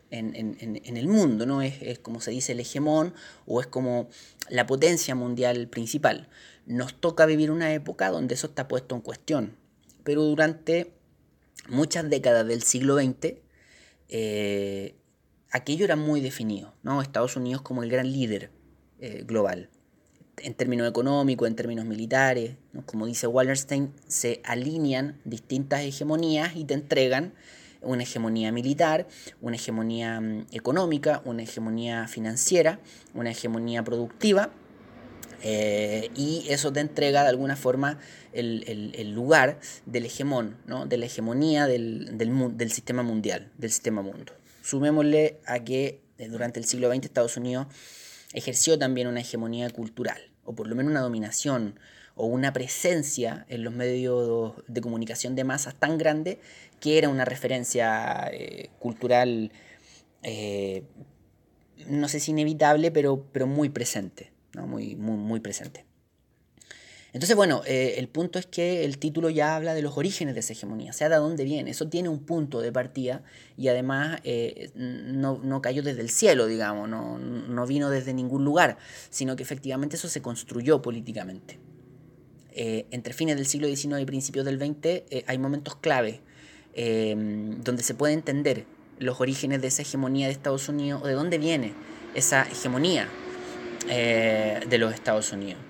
[0.10, 1.62] en, el mundo, ¿no?
[1.62, 3.14] Es, como se dice el hegemón
[3.46, 4.08] o es como
[4.48, 6.30] la potencia mundial principal.
[6.66, 9.58] Nos toca vivir una época donde eso está puesto en cuestión,
[10.04, 10.94] pero durante
[11.68, 13.40] muchas décadas del siglo XX
[15.54, 17.02] aquello era muy definido, ¿no?
[17.02, 18.52] Estados Unidos como el gran líder
[19.00, 19.70] eh, global.
[20.38, 26.74] En términos económicos, en términos militares, como dice Wallerstein, se alinean distintas hegemonías y te
[26.74, 27.34] entregan
[27.82, 29.08] una hegemonía militar,
[29.42, 32.80] una hegemonía mm, económica, una hegemonía financiera,
[33.14, 34.52] una hegemonía productiva,
[35.46, 38.00] eh, y eso te entrega de alguna forma
[38.32, 40.86] el, lugar del hegemón, ¿no?
[40.86, 44.34] de la hegemonía del, del, sistema mundial, del sistema mundo.
[44.64, 47.68] Sumémosle a que eh, durante el siglo XX Estados Unidos
[48.32, 51.78] ejerció también una hegemonía cultural, o por lo menos una dominación
[52.16, 56.40] o una presencia en los medios de comunicación de masas tan grande
[56.80, 59.52] que era una referencia eh, cultural,
[60.22, 60.84] eh,
[61.88, 65.86] no sé si inevitable, pero, pero muy presente, muy, muy, muy presente.
[67.14, 70.40] Entonces, bueno, eh, el punto es que el título ya habla de los orígenes de
[70.40, 71.70] esa hegemonía, o sea, de dónde viene.
[71.70, 73.24] Eso tiene un punto de partida
[73.56, 78.78] y además eh, no, cayó desde el cielo, digamos, no, vino desde ningún lugar,
[79.12, 81.60] sino que efectivamente eso se construyó políticamente.
[82.56, 86.22] Eh, entre fines del siglo XIX y principios del XX hay momentos clave
[86.76, 88.66] donde se puede entender
[88.98, 91.74] los orígenes de esa hegemonía de Estados Unidos o de dónde viene
[92.16, 93.08] esa hegemonía
[93.88, 95.63] de los Estados Unidos.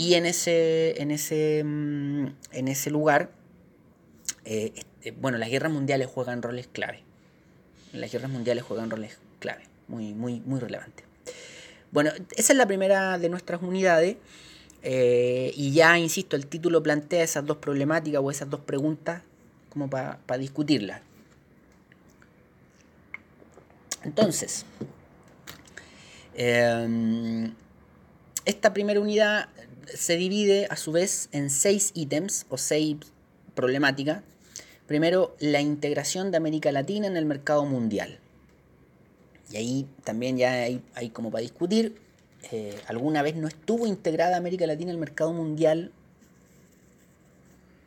[0.00, 3.32] Y en ese, en ese, mm, en ese lugar,
[4.46, 7.00] eh, este, bueno, las guerras mundiales juegan roles clave.
[7.92, 11.04] Las guerras mundiales juegan roles clave, muy, muy, muy relevantes.
[11.92, 14.16] Bueno, esa es la primera de nuestras unidades.
[14.82, 19.20] Eh, y ya, insisto, el título plantea esas dos problemáticas o esas dos preguntas
[19.68, 21.02] como para discutirlas.
[24.02, 24.64] Entonces,
[26.34, 27.52] em,
[28.44, 29.48] esta primera unidad
[29.94, 32.96] se divide a su vez en seis ítems o seis
[33.54, 34.22] problemáticas.
[34.86, 38.18] Primero, la integración de América Latina en el mercado mundial.
[39.52, 41.96] Y ahí también ya hay, como para discutir.
[42.50, 45.92] Eh, ¿Alguna vez no estuvo integrada América Latina en el mercado mundial?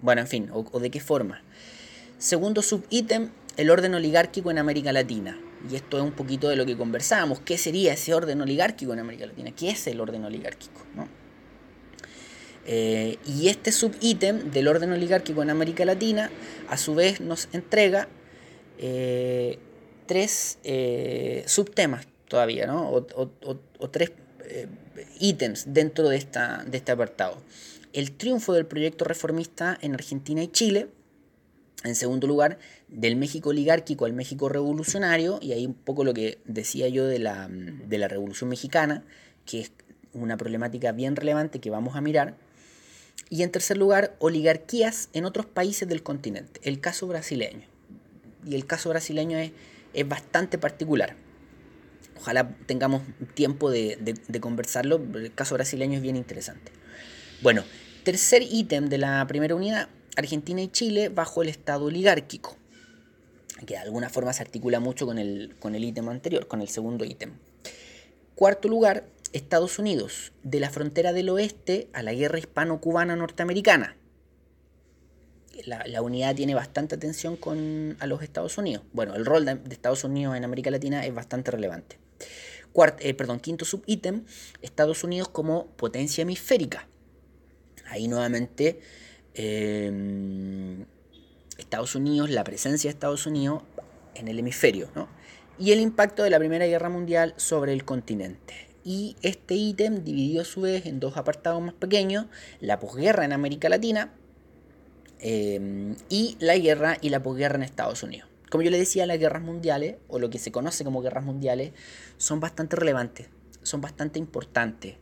[0.02, 1.42] Bueno, en fin, o, de qué forma.
[2.20, 5.40] Segundo subítem, el orden oligárquico en América Latina.
[5.70, 7.40] Y esto es un poquito de lo que conversábamos.
[7.40, 9.52] ¿Qué sería ese orden oligárquico en América Latina?
[9.56, 10.82] ¿Qué es el orden oligárquico?
[10.96, 11.08] ¿no?
[12.66, 16.32] Eh, y este subítem del orden oligárquico en América Latina,
[16.70, 18.08] a su vez, nos entrega
[18.78, 19.60] eh,
[20.06, 22.90] tres eh, subtemas todavía, ¿no?
[22.90, 24.12] o, tres
[25.20, 27.38] ítems dentro de, esta, de este apartado.
[27.92, 30.88] El triunfo del proyecto reformista en Argentina y Chile.
[31.84, 36.40] En segundo lugar, del México oligárquico al México revolucionario, y ahí un poco lo que
[36.46, 39.04] decía yo de la, de la Revolución Mexicana,
[39.46, 39.72] que es
[40.14, 42.36] una problemática bien relevante que vamos a mirar.
[43.30, 46.60] Y en tercer lugar, oligarquías en otros países del continente.
[46.64, 47.68] El caso brasileño.
[48.46, 49.52] Y el caso brasileño es,
[49.94, 51.16] es bastante particular.
[52.18, 53.02] Ojalá tengamos
[53.34, 55.02] tiempo de, de, conversarlo.
[55.16, 56.72] El caso brasileño es bien interesante.
[57.42, 57.64] Bueno,
[58.04, 62.56] tercer ítem de la primera unidad, Argentina y Chile bajo el Estado oligárquico,
[63.66, 66.68] que de alguna forma se articula mucho con el, con el ítem anterior, con el
[66.68, 67.34] segundo ítem.
[68.36, 73.96] Cuarto lugar, Estados Unidos, de la frontera del oeste a la guerra hispano-cubana norteamericana.
[75.66, 78.84] La, unidad tiene bastante atención con, a los Estados Unidos.
[78.92, 82.00] Bueno, el rol de, Estados Unidos en América Latina es bastante relevante.
[83.00, 84.26] Eh, perdón, quinto subítem,
[84.62, 86.88] Estados Unidos como potencia hemisférica.
[87.86, 88.80] Ahí nuevamente
[89.36, 90.86] em,
[91.58, 93.64] Estados Unidos, la presencia de Estados Unidos
[94.16, 95.08] en el hemisferio, ¿no?
[95.60, 100.42] y el impacto de la Primera Guerra Mundial sobre el continente y este ítem dividió
[100.42, 102.26] a su vez en dos apartados más pequeños,
[102.60, 104.14] la posguerra en América Latina
[105.20, 108.30] em, y la guerra y la posguerra en Estados Unidos.
[108.50, 111.72] Como yo le decía, las guerras mundiales, o lo que se conoce como guerras mundiales,
[112.18, 113.28] son bastante relevantes,
[113.64, 114.96] son bastante importantes.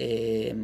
[0.00, 0.54] Eh,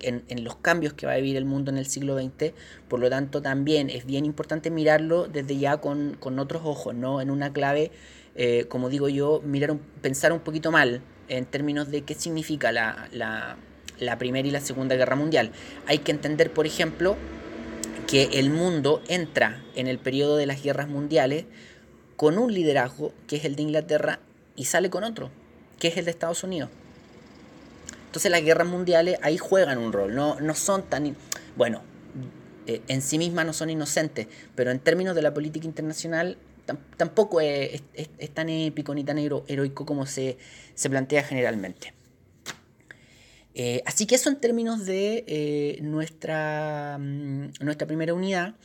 [0.00, 2.52] en, los cambios que va a vivir el mundo en el siglo XX.
[2.88, 7.20] Por lo tanto, también es bien importante mirarlo desde ya con, otros ojos, ¿no?
[7.20, 7.92] En una clave,
[8.34, 13.08] eh, como digo yo, mirar pensar un poquito mal en términos de qué significa la,
[14.00, 15.52] la Primera y la Segunda Guerra Mundial.
[15.86, 17.16] Hay que entender, por ejemplo,
[18.08, 21.44] que el mundo entra en el periodo de las guerras mundiales
[22.16, 24.18] con un liderazgo que es el de Inglaterra
[24.56, 25.30] y sale con otro,
[25.78, 26.70] que es el de Estados Unidos.
[28.12, 31.16] Entonces las guerras mundiales ahí juegan un rol, no, no son tan...
[31.56, 31.80] Bueno,
[32.66, 36.36] eh, en sí mismas no son inocentes, pero en términos de la política internacional
[36.98, 37.82] tampoco es,
[38.34, 40.36] tan épico ni tan heroico como se,
[40.90, 41.94] plantea generalmente.
[43.54, 48.56] Eh, así que eso en términos de eh, nuestra, mm, nuestra primera unidad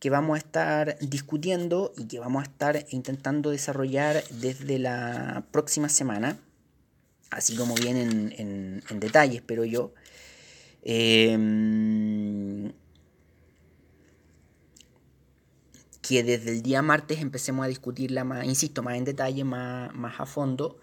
[0.00, 5.88] que vamos a estar discutiendo y que vamos a estar intentando desarrollar desde la próxima
[5.88, 6.36] semana
[7.32, 9.92] así como viene en, detalle, espero yo.
[10.82, 12.72] Em,
[16.02, 20.20] que desde el día martes empecemos a discutirla más, insisto, más en detalle, más, más
[20.20, 20.78] a fondo.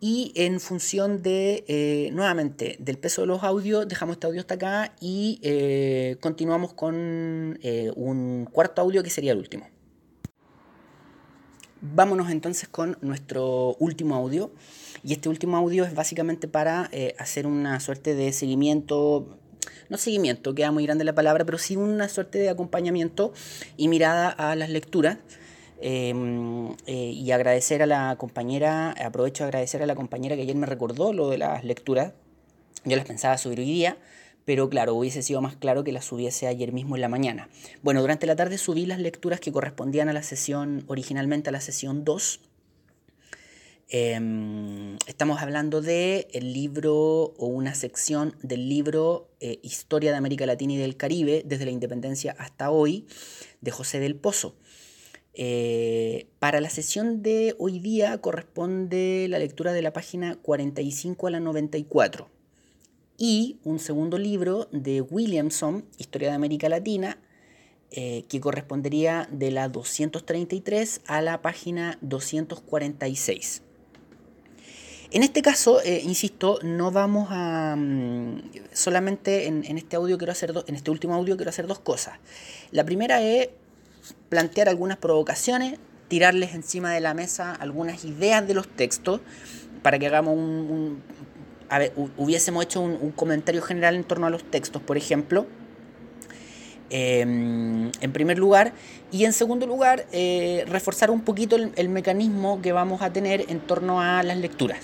[0.00, 4.54] Y en función de, eh, nuevamente, del peso de los audios, dejamos este audio hasta
[4.54, 9.71] acá y eh, continuamos con eh, un cuarto audio que sería el último.
[11.84, 14.52] Vámonos entonces con nuestro último audio.
[15.02, 19.36] Y este último audio es básicamente para eh, hacer una suerte de seguimiento,
[19.88, 23.32] no seguimiento, queda muy grande la palabra, pero sí una suerte de acompañamiento
[23.76, 25.18] y mirada a las lecturas.
[25.80, 30.54] Em, eh, y agradecer a la compañera, aprovecho de agradecer a la compañera que ayer
[30.54, 32.12] me recordó lo de las lecturas.
[32.84, 33.96] Yo las pensaba subir hoy día,
[34.44, 37.48] pero claro, hubiese sido más claro que las subiese ayer mismo en la mañana.
[37.82, 41.60] Bueno, durante la tarde subí las lecturas que correspondían a la sesión, originalmente a la
[41.60, 42.40] sesión 2
[43.94, 46.94] Em, estamos hablando de libro
[47.36, 51.72] o una sección del libro eh, Historia de América Latina y del Caribe desde la
[51.72, 53.06] independencia hasta hoy
[53.60, 54.56] de José del Pozo.
[55.34, 61.30] Eh, para la sesión de hoy día corresponde la lectura de la página 45 a
[61.30, 62.30] la 94
[63.18, 67.18] y un segundo libro de Williamson, Historia de América Latina,
[67.90, 73.62] eh, que correspondería de la 233 a la página 246.
[75.10, 77.76] En este caso, eh, insisto, no vamos a...
[77.76, 82.14] Mm, solamente en, este audio quiero hacer en este último audio quiero hacer dos cosas.
[82.70, 83.50] La primera es
[84.30, 89.20] plantear algunas provocaciones, tirarles encima de la mesa algunas ideas de los textos
[89.82, 91.02] para que hagamos un...
[91.72, 95.46] a ver, hubiésemos hecho un, comentario general en torno a los textos, por ejemplo.
[96.90, 98.74] Em, en primer lugar,
[99.10, 103.60] y en segundo lugar, eh, reforzar un poquito el mecanismo que vamos a tener en
[103.60, 104.80] torno a las lecturas.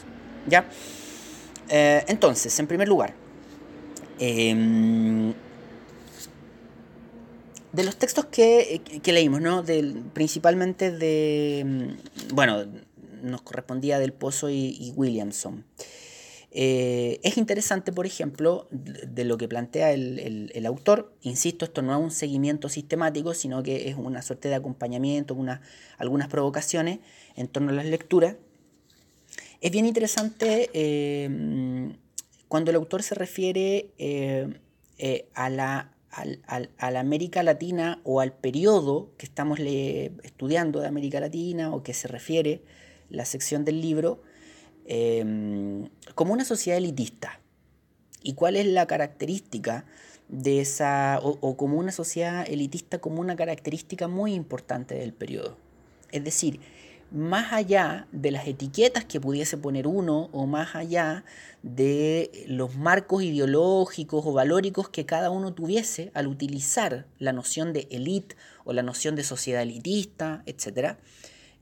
[0.47, 0.65] ¿Ya?
[1.69, 3.13] Eh, entonces, en primer lugar,
[4.19, 5.35] em,
[7.73, 9.63] de los textos que, leímos, ¿no?
[10.15, 11.97] principalmente de,
[12.33, 12.65] bueno,
[13.23, 15.65] nos correspondía del Pozo y, Williamson.
[16.61, 21.15] Eh, es interesante, por ejemplo, de, lo que plantea el, autor.
[21.23, 25.61] Insisto, esto no es un seguimiento sistemático, sino que es una suerte de acompañamiento, una,
[25.99, 26.99] algunas provocaciones
[27.37, 28.35] en torno a las lecturas.
[29.61, 31.95] Es bien interesante eh,
[32.49, 34.49] cuando el autor se refiere eh,
[34.99, 35.93] eh, a, la,
[36.79, 42.63] América Latina o al periodo que estamos estudiando de América Latina o que se refiere
[43.11, 44.23] la sección del libro
[46.15, 47.41] como una sociedad elitista.
[48.23, 49.85] ¿Y cuál es la característica
[50.29, 55.57] de esa, o como una sociedad elitista como una característica muy importante del periodo?
[56.11, 56.61] Es decir,
[57.11, 61.25] más allá de las etiquetas que pudiese poner uno o más allá
[61.63, 67.89] de los marcos ideológicos o valóricos que cada uno tuviese al utilizar la noción de
[67.91, 70.97] élite o la noción de sociedad elitista, etc.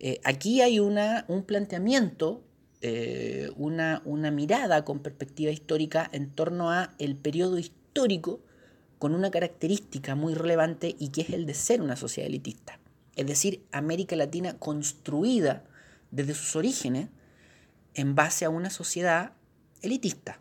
[0.01, 2.43] Eh, aquí hay una, un planteamiento,
[2.81, 8.41] eh, una, una mirada con perspectiva histórica en torno a el periodo histórico
[8.99, 12.79] con una característica muy relevante y que es el de ser una sociedad elitista
[13.17, 15.65] es decir, América Latina construida
[16.11, 17.09] desde sus orígenes
[17.95, 19.33] en base a una sociedad
[19.81, 20.41] elitista.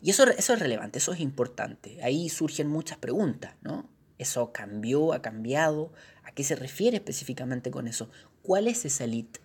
[0.00, 2.02] Y eso, eso es relevante, eso es importante.
[2.02, 3.88] Ahí surgen muchas preguntas, ¿no?
[4.18, 5.92] ¿Eso cambió, ha cambiado?
[6.24, 8.08] ¿A qué se refiere específicamente con eso?
[8.42, 9.40] ¿Cuál es esa élite?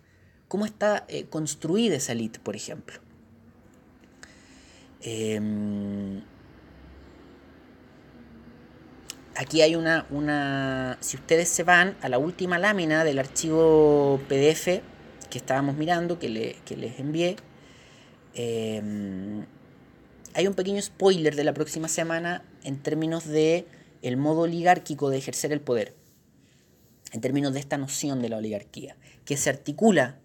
[0.52, 3.00] ¿Cómo está eh, construida esa élite, por ejemplo?
[5.00, 5.40] Eh,
[9.34, 14.82] aquí hay una, una, si ustedes se van a la última lámina del archivo PDF
[15.30, 17.36] que estábamos mirando, que, les envié,
[18.34, 19.46] em,
[20.34, 23.66] hay un pequeño spoiler de la próxima semana en términos de
[24.02, 25.94] el modo oligárquico de ejercer el poder,
[27.10, 30.18] en términos de esta noción de la oligarquía, que se articula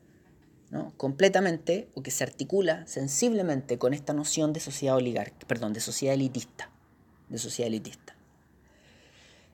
[0.97, 6.13] completamente o que se articula sensiblemente con esta noción de sociedad oligárquica, perdón, de sociedad
[6.13, 6.69] elitista,
[7.29, 8.15] de sociedad elitista.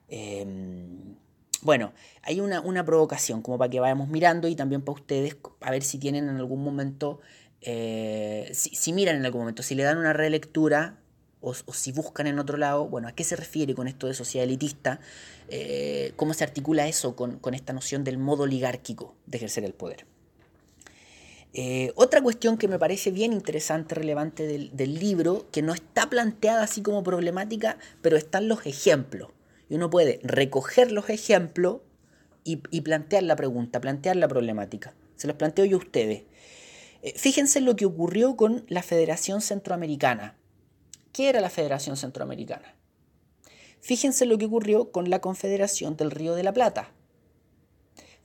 [0.09, 1.15] Em,
[1.61, 1.93] bueno,
[2.23, 5.97] hay una, provocación como para que vayamos mirando y también para ustedes a ver si
[5.97, 7.21] tienen en algún momento,
[7.61, 10.99] eh, si, miran en algún momento, si le dan una relectura
[11.41, 14.45] o, si buscan en otro lado, bueno, ¿a qué se refiere con esto de sociedad
[14.45, 14.99] elitista?
[15.49, 20.05] Eh, ¿Cómo se articula eso con, esta noción del modo oligárquico de ejercer el poder?
[21.55, 26.63] Eh, otra cuestión que me parece bien interesante, relevante del, libro, que no está planteada
[26.63, 29.29] así como problemática, pero están los ejemplos.
[29.69, 31.81] Y uno puede recoger los ejemplos
[32.43, 34.93] y, plantear la pregunta, plantear la problemática.
[35.15, 36.23] Se los planteo yo a ustedes.
[37.03, 40.35] Eh, fíjense lo que ocurrió con la Federación Centroamericana.
[41.11, 42.75] ¿Qué era la Federación Centroamericana?
[43.79, 46.91] Fíjense lo que ocurrió con la Confederación del Río de la Plata.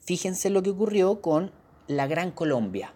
[0.01, 1.53] Fíjense lo que ocurrió con
[1.87, 2.95] la Gran Colombia.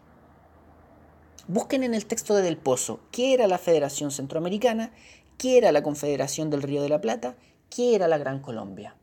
[1.49, 4.93] Busquen en el texto de Del Pozo qué era la Federación Centroamericana,
[5.38, 7.36] qué era la Confederación del Río de la Plata
[7.74, 8.97] ¿Qué era la Gran Colombia?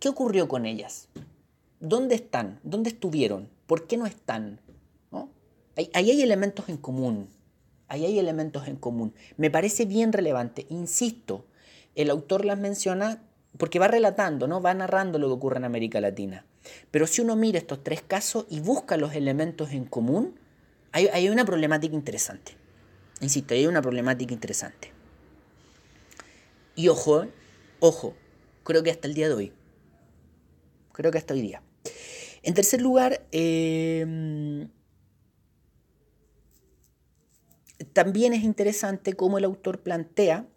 [0.00, 1.08] ¿Qué ocurrió con ellas?
[1.80, 2.60] ¿Dónde están?
[2.62, 3.48] ¿Dónde estuvieron?
[3.66, 4.60] ¿Por qué no están?
[5.76, 7.30] Ahí, hay elementos en común.
[7.88, 9.14] Ahí hay elementos en común.
[9.38, 10.66] Me parece bien relevante.
[10.68, 11.46] Insisto,
[11.94, 13.22] el autor las menciona
[13.56, 14.60] porque va relatando, ¿no?
[14.60, 16.44] va narrando lo que ocurre en América Latina.
[16.90, 20.38] Pero si uno mira estos tres casos y busca los elementos en común,
[21.04, 22.52] hay, una problemática interesante.
[23.20, 24.92] Insisto, hay una problemática interesante.
[26.74, 27.26] Y ojo,
[27.80, 28.14] Ojo,
[28.64, 29.52] creo que hasta el día de hoy.
[30.92, 31.62] Creo que hasta hoy día.
[32.42, 34.70] En tercer lugar, em,
[37.92, 40.48] también es interesante cómo el autor plantea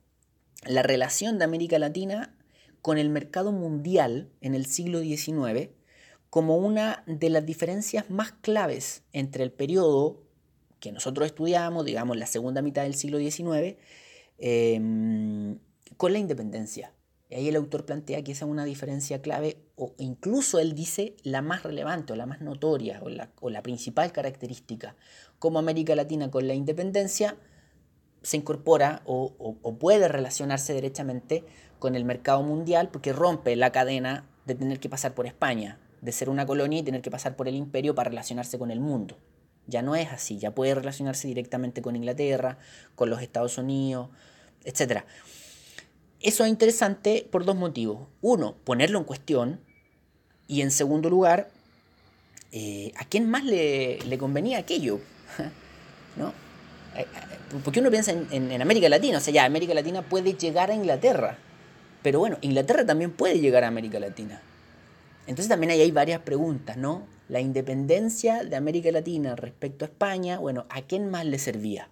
[0.66, 2.36] la relación de América Latina
[2.82, 5.72] con el mercado mundial en el siglo XIX
[6.30, 10.24] como una de las diferencias más claves entre el periodo
[10.80, 13.78] que nosotros estudiamos, digamos, la segunda mitad del siglo XIX,
[14.38, 15.60] em,
[15.98, 16.94] con la independencia.
[17.30, 21.16] Y ahí el autor plantea que esa es una diferencia clave, o incluso él dice
[21.24, 24.96] la más relevante o la más notoria o la, principal característica.
[25.38, 27.38] Como América Latina con la independencia
[28.24, 31.46] se incorpora o, puede relacionarse derechamente
[31.78, 36.12] con el mercado mundial porque rompe la cadena de tener que pasar por España, de
[36.12, 39.18] ser una colonia y tener que pasar por el imperio para relacionarse con el mundo.
[39.70, 42.58] Ya no es así, ya puede relacionarse directamente con Inglaterra,
[42.96, 44.10] con los Estados Unidos,
[44.64, 45.04] etc.
[46.22, 48.08] Eso es interesante por dos motivos.
[48.22, 49.60] Uno, ponerlo en cuestión.
[50.48, 51.50] Y en segundo lugar,
[52.52, 55.00] eh, ¿a quién más le, convenía aquello?
[56.18, 56.30] ¿No?
[56.96, 57.06] Eh, eh,
[57.64, 61.38] porque uno piensa en, América Latina, o sea, ya América Latina puede llegar a Inglaterra,
[62.02, 64.42] pero bueno, Inglaterra también puede llegar a América Latina.
[65.28, 67.08] Entonces también ahí hay varias preguntas, ¿no?
[67.30, 71.90] La independencia de América Latina respecto a España, bueno, ¿a quién más le servía?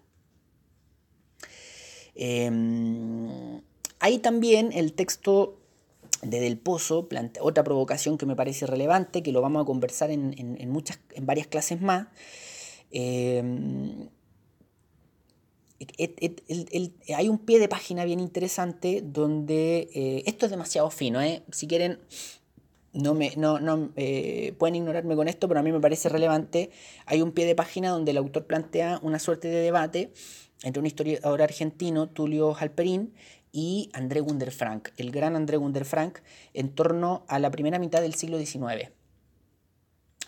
[2.16, 2.52] Eh,
[4.00, 5.58] hay también el texto
[6.22, 7.08] de Del Pozo,
[7.42, 11.48] otra provocación que me parece relevante, que lo vamos a conversar en, muchas, en varias
[11.48, 12.08] clases más.
[12.92, 14.10] Em,
[17.16, 21.22] hay un pie de página bien interesante donde eh, esto es demasiado fino.
[21.22, 21.44] ¿eh?
[21.52, 22.00] Si quieren,
[22.94, 26.72] no me, no, no eh, pueden ignorarme con esto, pero a mí me parece relevante.
[27.06, 30.12] Hay un pie de página donde el autor plantea una suerte de debate
[30.64, 33.14] entre un historiador argentino, Tulio Halperín,
[33.52, 36.20] y André Gunder Frank, el gran André Gunder Frank,
[36.54, 38.92] en torno a la primera mitad del siglo XIX.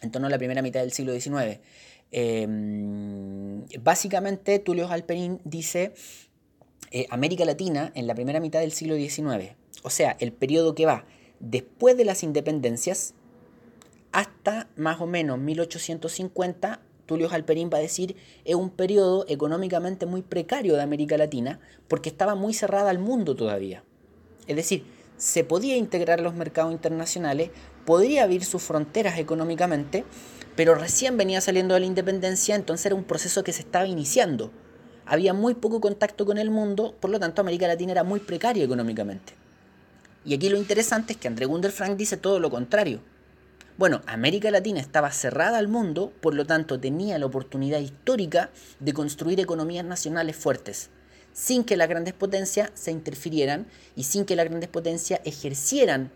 [0.01, 1.59] En torno a la primera mitad del siglo XIX.
[2.11, 5.93] Em, básicamente, Tulio Halperin dice
[6.91, 9.55] eh, América Latina en la primera mitad del siglo XIX.
[9.83, 11.05] O sea, el periodo que va
[11.39, 13.13] después de las independencias
[14.11, 18.15] hasta más o menos 1850 Tulio Halperín va a decir,
[18.45, 23.35] es un periodo económicamente muy precario de América Latina porque estaba muy cerrada al mundo
[23.35, 23.83] todavía.
[24.45, 24.85] Es decir,
[25.17, 27.49] se podía integrar los mercados internacionales,
[27.83, 30.05] podría abrir sus fronteras económicamente,
[30.55, 34.51] pero recién venía saliendo de la independencia, entonces era un proceso que se estaba iniciando.
[35.07, 38.63] Había muy poco contacto con el mundo, por lo tanto América Latina era muy precaria
[38.63, 39.38] económicamente.
[40.29, 43.01] Y aquí lo interesante es que André Gunder Frank dice todo lo contrario.
[43.79, 48.93] Bueno, América Latina estaba cerrada al mundo, por lo tanto tenía la oportunidad histórica de
[48.93, 50.91] construir economías nacionales fuertes,
[51.33, 53.65] sin que las grandes potencias se interfirieran
[53.95, 56.11] y sin que las grandes potencias ejercieran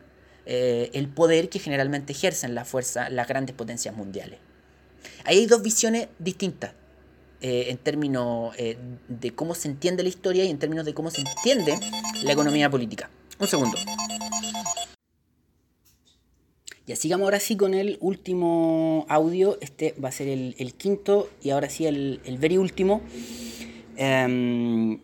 [0.45, 4.37] eh, el poder que generalmente ejercen la fuerza las grandes potencias mundiales.
[5.25, 6.73] Ahí hay dos visiones distintas.
[7.41, 8.77] eh, en términos eh,
[9.09, 11.77] de cómo se entiende la historia y en términos de cómo se entiende
[12.23, 13.09] la economía política.
[13.43, 13.77] Un segundo.
[16.87, 19.57] Ya sigamos ahora sí con el último audio.
[19.59, 23.01] Este va a ser el, quinto y ahora sí el, el very último.
[23.97, 24.97] Em,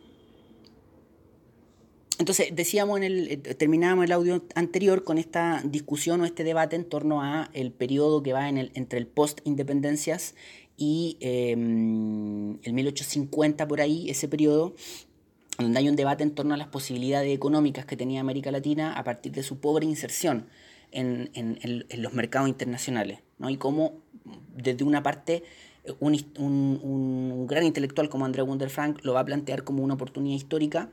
[2.18, 6.78] entonces, decíamos en el, eh, terminábamos el audio anterior con esta discusión o este debate
[6.78, 10.34] en torno a el periodo que va en el, entre el post-independencias
[10.78, 14.76] y em, el 1850 por ahí, ese periodo,
[15.60, 19.04] donde hay un debate en torno a las posibilidades económicas que tenía América Latina a
[19.04, 20.48] partir de su pobre inserción
[20.92, 23.50] en, en, los mercados internacionales, ¿no?
[23.50, 23.94] y cómo
[24.56, 25.44] desde una parte
[26.00, 30.90] un, un, gran intelectual como André Wunderfrank lo va a plantear como una oportunidad histórica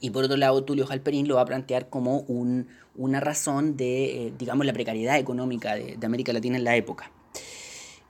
[0.00, 4.26] y por otro lado, Tulio Halperin lo va a plantear como un, una razón de,
[4.26, 7.10] eh, digamos, la precariedad económica de, América Latina en la época.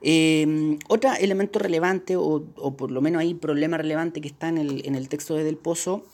[0.01, 4.57] Eh, otro elemento relevante, o, o, por lo menos hay problema relevante que está en
[4.57, 6.05] el, en el texto de Del Pozo,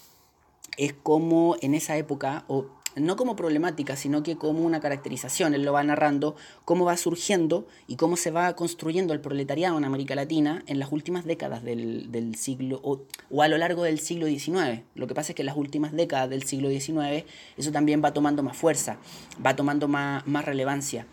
[0.78, 2.66] es como en esa época, o
[2.96, 5.54] no como problemática, sino que como una caracterización.
[5.54, 9.84] Él lo va narrando cómo va surgiendo y cómo se va construyendo el proletariado en
[9.84, 13.02] América Latina en las últimas décadas del, siglo, o,
[13.42, 14.84] a lo largo del siglo XIX.
[14.96, 17.26] Lo que pasa es que en las últimas décadas del siglo XIX
[17.58, 18.98] eso también va tomando más fuerza,
[19.46, 21.06] va tomando más, más relevancia.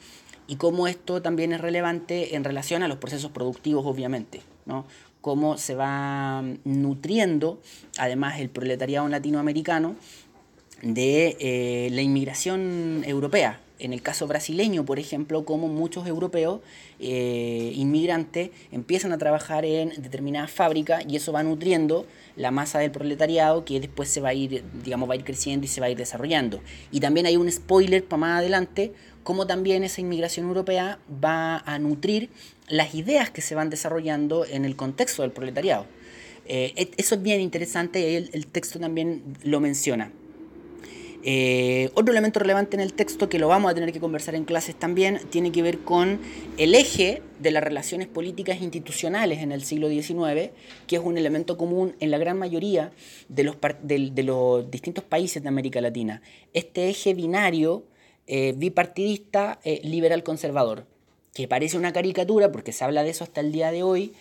[0.53, 4.43] Y cómo esto también es relevante en relación a los procesos productivos, obviamente.
[4.67, 4.85] ¿no?
[5.23, 7.63] cómo se va nutriendo,
[7.97, 9.97] además, el proletariado latinoamericano
[10.83, 13.61] de eh, la inmigración europea.
[13.79, 16.61] En el caso brasileño, por ejemplo, como muchos europeos
[17.01, 22.91] eh, inmigrantes empiezan a trabajar en determinadas fábricas y eso va nutriendo la masa del
[22.93, 25.87] proletariado que después se va a ir, digamos, va a ir creciendo y se va
[25.87, 26.61] a ir desarrollando.
[26.93, 28.93] Y también hay un spoiler para más adelante,
[29.23, 32.31] como también esa inmigración europea va a nutrir
[32.69, 35.87] las ideas que se van desarrollando en el contexto del proletariado.
[36.47, 40.13] Eh, eso es bien interesante y el, el texto también lo menciona.
[41.25, 44.45] Eh, otro elemento relevante en el texto que lo vamos a tener que conversar en
[44.45, 46.19] clases también tiene que ver con
[46.59, 50.51] el eje de las relaciones políticas institucionales en el siglo XIX,
[50.89, 52.91] que es un elemento común en la gran mayoría
[53.29, 56.23] de los, de, los distintos países de América Latina.
[56.55, 57.85] Este eje binario,
[58.27, 60.87] eh, bipartidista, eh, liberal-conservador,
[61.35, 64.13] que parece una caricatura porque se habla de eso hasta el día de hoy,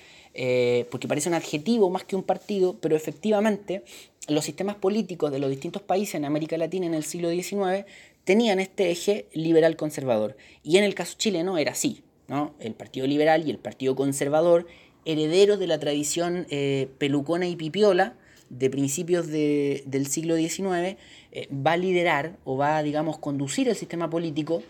[0.89, 3.83] porque parece un adjetivo más que un partido, pero efectivamente
[4.29, 7.85] los sistemas políticos de los distintos países en América Latina en el siglo XIX
[8.23, 10.37] tenían este eje liberal conservador.
[10.63, 12.53] Y en el caso chileno era así, ¿no?
[12.59, 14.67] El Partido Liberal y el Partido Conservador,
[15.05, 18.15] herederos de la tradición eh, pelucona y pipiola
[18.49, 20.97] de principios del siglo XIX,
[21.31, 24.63] eh, va a liderar o va a, digamos, conducir el sistema político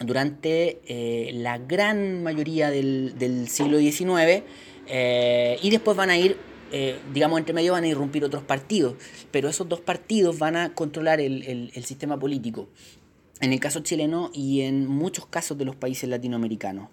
[0.00, 4.42] durante eh, la gran mayoría del, siglo XIX
[5.62, 6.36] y después van a ir
[6.72, 8.94] eh, digamos, entre medio van a irrumpir otros partidos,
[9.32, 12.68] pero esos dos partidos van a controlar el, sistema político,
[13.40, 16.88] en el caso chileno y en muchos casos de los países latinoamericanos.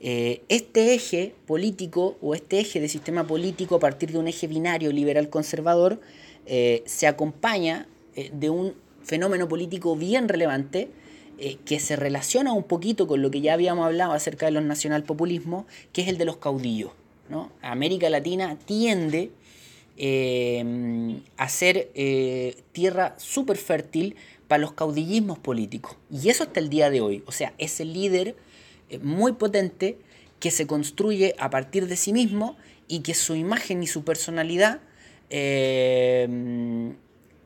[0.00, 4.46] Eh, este eje político o este eje de sistema político a partir de un eje
[4.46, 6.00] binario liberal conservador
[6.46, 7.88] eh, se acompaña
[8.32, 10.90] de un fenómeno político bien relevante
[11.64, 15.66] que se relaciona un poquito con lo que ya habíamos hablado acerca de los nacionalpopulismos,
[15.92, 16.90] que es el de los caudillos.
[17.62, 19.30] América Latina tiende
[19.96, 24.16] eh, a ser eh, tierra súper fértil
[24.46, 25.96] para los caudillismos políticos.
[26.10, 27.22] Y eso hasta el día de hoy.
[27.26, 28.36] O sea, es el líder
[28.90, 29.98] eh, muy potente
[30.40, 32.56] que se construye a partir de sí mismo
[32.86, 34.80] y que su imagen y su personalidad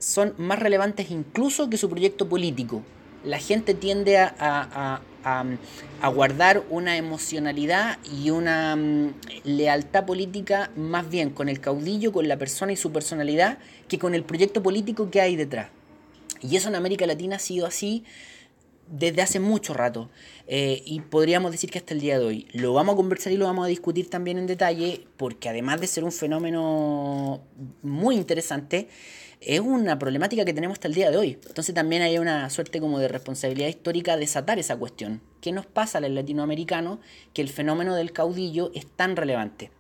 [0.03, 2.83] son más relevantes incluso que su proyecto político.
[3.25, 11.31] La gente tiende a, a, guardar una emocionalidad y una mm, lealtad política más bien
[11.31, 15.21] con el caudillo, con la persona y su personalidad, que con el proyecto político que
[15.21, 15.69] hay detrás.
[16.41, 18.05] Y eso en América Latina ha sido así
[18.91, 20.11] desde hace mucho rato.
[20.49, 22.49] Eh, y podríamos decir que hasta el día de hoy.
[22.53, 25.87] Lo vamos a conversar y lo vamos a discutir también en detalle, porque además de
[25.87, 27.41] ser un fenómeno
[27.83, 28.89] muy interesante,
[29.45, 31.39] es una problemática que tenemos hasta el día de hoy.
[31.47, 35.21] Entonces también hay una suerte como de responsabilidad histórica de desatar esa cuestión.
[35.41, 37.01] ¿Qué nos pasa al latinoamericano
[37.35, 39.71] que el fenómeno del caudillo es tan relevante?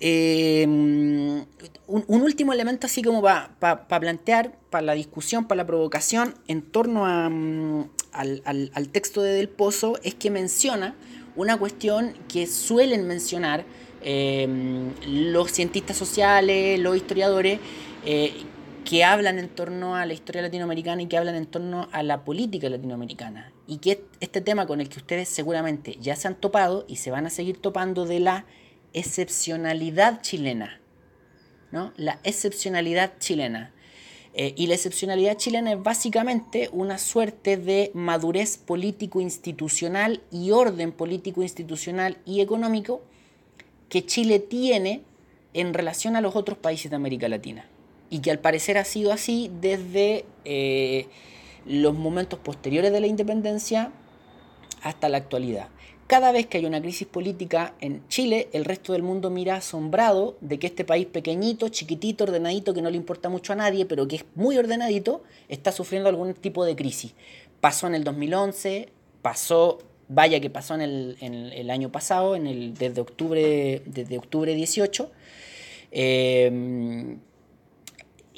[0.00, 1.44] Em,
[1.88, 7.04] un, último elemento así como para plantear, para la discusión, para la provocación en torno
[7.04, 10.94] a, mm, al, texto de Del Pozo es que menciona
[11.34, 13.64] una cuestión que suelen mencionar
[14.00, 17.58] em, los cientistas sociales, los historiadores,
[18.04, 18.44] eh,
[18.84, 22.24] que hablan en torno a la historia latinoamericana y que hablan en torno a la
[22.24, 23.52] política latinoamericana.
[23.66, 27.10] Y que este tema con el que ustedes seguramente ya se han topado y se
[27.10, 28.46] van a seguir topando de la
[28.94, 30.80] excepcionalidad chilena.
[31.70, 31.92] ¿no?
[31.96, 33.74] La excepcionalidad chilena.
[34.34, 42.18] Eh, y la excepcionalidad chilena es básicamente una suerte de madurez político-institucional y orden político-institucional
[42.24, 43.02] y económico
[43.88, 45.02] que Chile tiene
[45.54, 47.66] en relación a los otros países de América Latina.
[48.10, 51.06] Y que al parecer ha sido así desde eh,
[51.66, 53.92] los momentos posteriores de la independencia
[54.82, 55.68] hasta la actualidad.
[56.08, 60.38] Cada vez que hay una crisis política en Chile, el resto del mundo mira asombrado
[60.40, 64.08] de que este país pequeñito, chiquitito, ordenadito, que no le importa mucho a nadie, pero
[64.08, 67.12] que es muy ordenadito, está sufriendo algún tipo de crisis.
[67.60, 68.88] Pasó en el 2011,
[69.20, 75.10] pasó, vaya que pasó en el, año pasado, en el, desde, octubre, desde octubre 18.
[75.90, 77.18] Eh,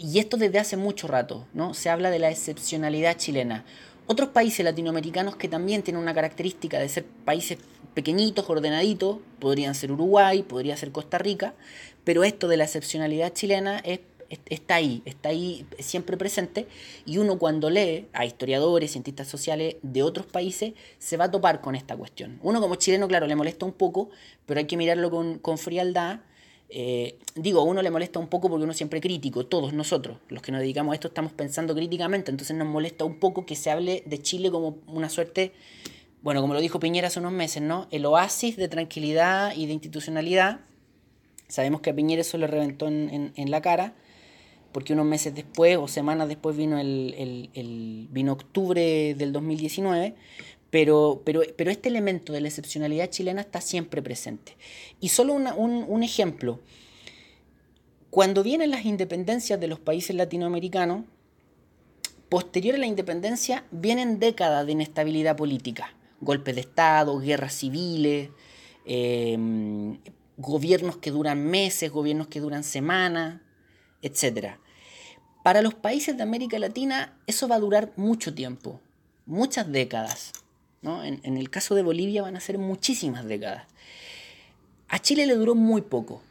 [0.03, 1.75] y esto desde hace mucho rato, ¿no?
[1.75, 3.67] Se habla de la excepcionalidad chilena.
[4.07, 7.59] Otros países latinoamericanos que también tienen una característica de ser países
[7.93, 11.55] pequeñitos, ordenaditos, podrían ser Uruguay, podría ser Costa Rica,
[12.03, 13.83] pero esto de la excepcionalidad chilena
[14.47, 16.67] está ahí, está ahí siempre presente
[17.05, 21.61] y uno cuando lee a historiadores, cientistas sociales de otros países, se va a topar
[21.61, 22.39] con esta cuestión.
[22.43, 24.09] Uno como chileno, claro, le molesta un poco,
[24.47, 26.21] pero hay que mirarlo con, con frialdad
[26.73, 30.41] eh, digo, a uno le molesta un poco porque uno siempre crítico, todos nosotros, los
[30.41, 33.71] que nos dedicamos a esto, estamos pensando críticamente, entonces nos molesta un poco que se
[33.71, 35.53] hable de Chile como una suerte,
[36.23, 37.89] bueno, como lo dijo Piñera hace unos meses, ¿no?
[37.91, 40.61] El oasis de tranquilidad y de institucionalidad.
[41.49, 43.95] Sabemos que a Piñera eso le reventó en, la cara,
[44.71, 50.14] porque unos meses después o semanas después vino el, el vino octubre del 2019,
[50.71, 54.57] pero, pero, pero este elemento de la excepcionalidad chilena está siempre presente.
[55.01, 56.61] Y solo un, ejemplo.
[58.11, 61.05] Cuando vienen las independencias de los países latinoamericanos,
[62.29, 65.95] posterior a la independencia vienen décadas de inestabilidad política.
[66.21, 68.31] Golpes de Estado, guerras civiles,
[68.85, 69.99] em,
[70.37, 73.41] gobiernos que duran meses, gobiernos que duran semanas,
[74.03, 74.59] etc.
[75.43, 78.81] Para los países de América Latina eso va a durar mucho tiempo,
[79.27, 80.33] muchas décadas.
[80.83, 83.66] En, el caso de Bolivia van a ser muchísimas décadas.
[84.89, 86.22] A Chile le duró muy poco.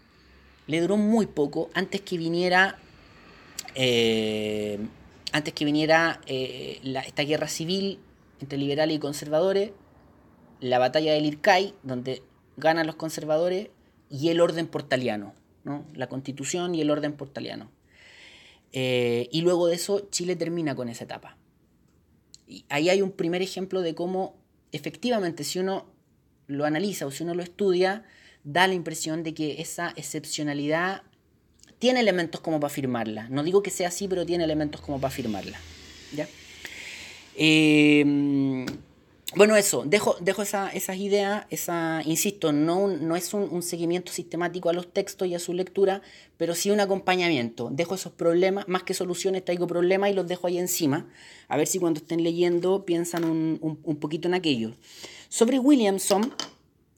[0.67, 2.77] Le duró muy poco antes que viniera.
[3.75, 4.79] Eh,
[5.31, 7.99] antes que viniera eh, esta guerra civil
[8.41, 9.71] entre liberales y conservadores,
[10.59, 12.23] la batalla del Ircay, donde
[12.57, 13.69] ganan los conservadores,
[14.09, 15.33] y el orden portaliano,
[15.93, 17.69] la constitución y el orden portaliano.
[18.71, 21.37] Eh, y luego de eso, Chile termina con esa etapa.
[22.69, 24.35] Ahí hay un primer ejemplo de cómo
[24.71, 25.85] efectivamente si uno
[26.47, 28.03] lo analiza o si uno lo estudia,
[28.43, 31.03] da la impresión de que esa excepcionalidad
[31.77, 33.29] tiene elementos como para afirmarla.
[33.29, 35.59] No digo que sea así, pero tiene elementos como para afirmarla.
[36.13, 36.27] ¿ya?
[37.35, 38.65] Eh,
[39.35, 44.69] bueno, eso, dejo, dejo esa, esas ideas, esa, insisto, no, no es un, seguimiento sistemático
[44.69, 46.01] a los textos y a su lectura,
[46.37, 47.69] pero sí un acompañamiento.
[47.71, 51.07] Dejo esos problemas, más que soluciones, traigo problemas y los dejo ahí encima,
[51.47, 54.73] a ver si cuando estén leyendo piensan un, un, poquito en aquello.
[55.27, 56.33] Sobre Williamson,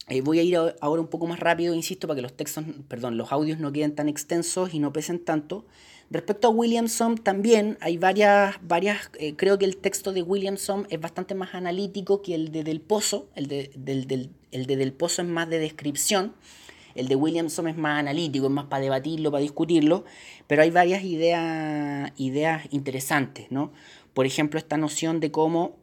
[0.08, 3.18] eh, voy a ir ahora un poco más rápido, insisto, para que los textos, perdón,
[3.18, 5.66] los audios no queden tan extensos y no pesen tanto.
[6.12, 10.99] Respecto a Williamson, también hay varias, varias eh, creo que el texto de Williamson es
[10.99, 15.22] bastante más analítico que el de Del Pozo, el de del, el de Del Pozo
[15.22, 16.34] es más de descripción,
[16.95, 20.03] el de Williamson es más analítico, es más para debatirlo, para discutirlo,
[20.47, 23.72] pero hay varias ideas, ideas interesantes, ¿no?
[24.14, 25.78] Por ejemplo, esta noción de cómo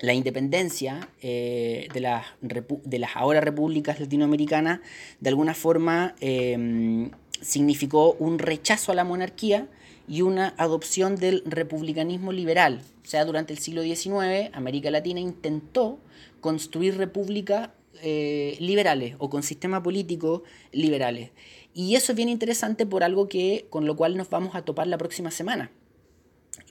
[0.00, 4.80] la independencia eh, de, las, de las ahora repúblicas latinoamericanas
[5.20, 7.10] de alguna forma eh,
[7.42, 9.68] significó un rechazo a la monarquía
[10.08, 12.82] y una adopción del republicanismo liberal.
[13.04, 15.98] O sea, durante el siglo XIX, América Latina intentó
[16.40, 17.70] construir repúblicas
[18.02, 21.30] eh, liberales o con sistemas políticos liberales.
[21.74, 24.86] Y eso es bien interesante por algo que, con lo cual nos vamos a topar
[24.86, 25.70] la próxima semana.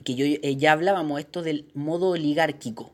[0.04, 2.92] Que yo, eh, ya hablábamos esto del modo oligárquico.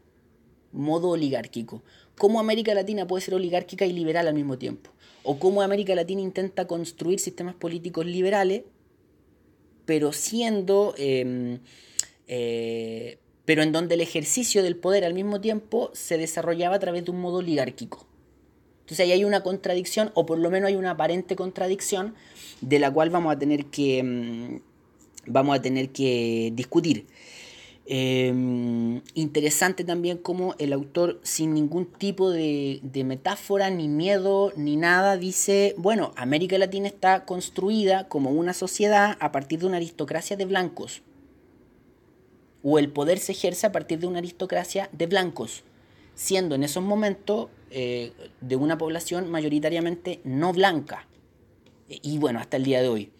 [0.72, 1.82] Modo oligárquico.
[2.16, 4.90] ¿Cómo América Latina puede ser oligárquica y liberal al mismo tiempo?
[5.28, 8.62] O cómo América Latina intenta construir sistemas políticos liberales,
[9.84, 11.58] pero siendo, em,
[12.28, 17.04] eh, pero en donde el ejercicio del poder al mismo tiempo se desarrollaba a través
[17.04, 18.06] de un modo oligárquico.
[18.80, 22.14] Entonces ahí hay una contradicción, o por lo menos hay una aparente contradicción,
[22.62, 24.62] de la cual vamos a tener que, em,
[25.26, 27.04] vamos a tener que discutir.
[27.90, 35.16] Em, interesante también como el autor, sin ningún tipo de, metáfora, ni miedo, ni nada,
[35.16, 40.44] dice, bueno, América Latina está construida como una sociedad a partir de una aristocracia de
[40.44, 41.00] blancos.
[42.62, 45.64] O el poder se ejerce a partir de una aristocracia de blancos.
[46.14, 51.06] siendo en esos momentos eh, de una población mayoritariamente no blanca.
[51.88, 53.12] Y bueno, hasta el día de hoy.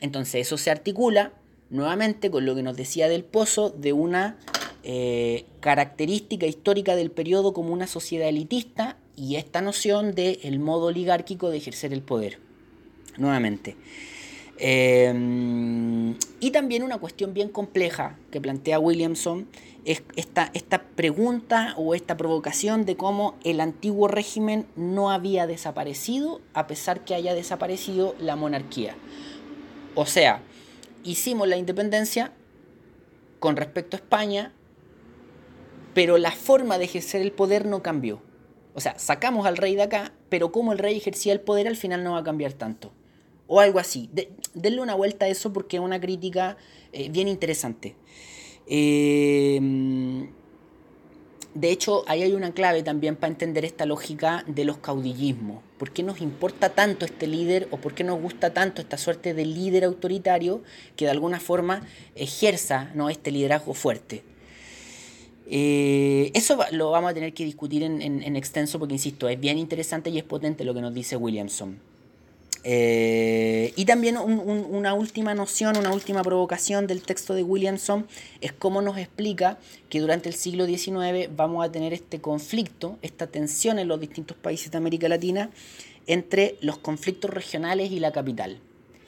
[0.00, 1.32] Entonces eso se articula
[1.72, 4.36] nuevamente con lo que nos decía del Pozo de una
[4.84, 10.86] eh, característica histórica del periodo como una sociedad elitista y esta noción del el modo
[10.86, 12.38] oligárquico de ejercer el poder.
[13.16, 13.76] Nuevamente.
[14.58, 19.48] Em, y también una cuestión bien compleja que plantea Williamson
[19.84, 26.40] es esta, esta pregunta o esta provocación de cómo el antiguo régimen no había desaparecido
[26.54, 28.94] a pesar que haya desaparecido la monarquía.
[29.94, 30.42] O sea,
[31.04, 32.32] hicimos la independencia
[33.38, 34.52] con respecto a España,
[35.94, 38.22] pero la forma de ejercer el poder no cambió.
[38.74, 41.76] O sea, sacamos al rey de acá, pero como el rey ejercía el poder al
[41.76, 42.92] final no va a cambiar tanto.
[43.46, 44.08] O algo así.
[44.54, 46.56] denle una vuelta a eso porque es una crítica
[46.92, 47.96] eh, bien interesante.
[48.66, 50.30] Em,
[51.54, 55.62] de hecho, ahí hay una clave también para entender esta lógica de los caudillismos.
[55.78, 59.34] ¿Por qué nos importa tanto este líder o por qué nos gusta tanto esta suerte
[59.34, 60.62] de líder autoritario
[60.96, 63.10] que de alguna forma ejerza ¿no?
[63.10, 64.24] este liderazgo fuerte?
[65.46, 69.58] Eh, eso lo vamos a tener que discutir en, en extenso porque, insisto, es bien
[69.58, 71.91] interesante y es potente lo que nos dice Williamson.
[72.64, 78.06] Eh, y también una última noción, una última provocación del texto de Williamson
[78.40, 79.58] es cómo nos explica
[79.88, 84.36] que durante el siglo XIX vamos a tener este conflicto, esta tensión en los distintos
[84.36, 85.50] países de América Latina
[86.06, 88.60] entre los conflictos regionales y la capital.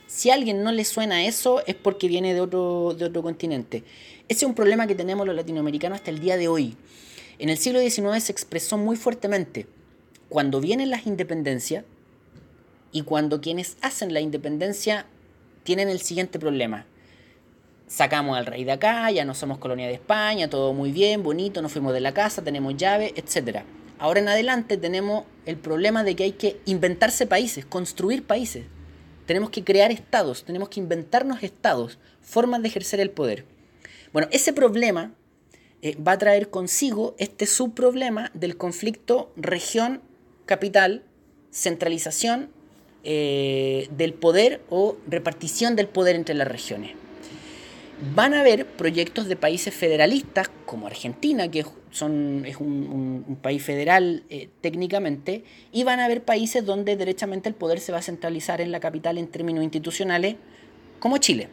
[0.07, 3.85] Si a alguien no le suena eso es porque viene de otro, de otro continente.
[4.29, 6.77] Ese es un problema que tenemos los latinoamericanos hasta el día de hoy.
[7.39, 9.67] En el siglo XIX se expresó muy fuertemente.
[10.29, 11.85] Cuando vienen las independencias,
[12.95, 15.05] y cuando quienes hacen la independencia
[15.65, 16.87] tienen el siguiente problema.
[17.89, 21.61] Sacamos al rey de acá, ya no somos colonia de España, todo muy bien, bonito,
[21.61, 23.63] nos fuimos de la casa, tenemos llave, etc.
[23.99, 28.65] Ahora en adelante tenemos el problema de que hay que inventarse países, construir países.
[29.27, 33.45] Tenemos que crear estados, tenemos que inventarnos estados, formas de ejercer el poder.
[34.13, 35.13] Bueno, ese problema
[35.83, 41.03] eh, va a traer consigo este subproblema del conflicto región-capital,
[41.51, 42.51] centralización
[43.05, 46.93] eh, del poder o repartición del poder entre las regiones.
[48.15, 54.25] Van a haber proyectos de países federalistas como Argentina, que son, es un, país federal
[54.31, 58.61] eh, técnicamente, y van a haber países donde derechamente el poder se va a centralizar
[58.61, 60.37] en la capital en términos institucionales,
[60.99, 61.49] como Chile.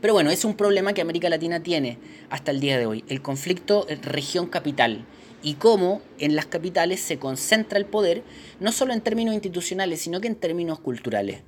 [0.00, 1.98] Pero bueno, es un problema que América Latina tiene
[2.30, 5.04] hasta el día de hoy, el conflicto región-capital
[5.46, 8.24] y cómo en las capitales se concentra el poder,
[8.58, 11.42] no solo en términos institucionales, sino que en términos culturales.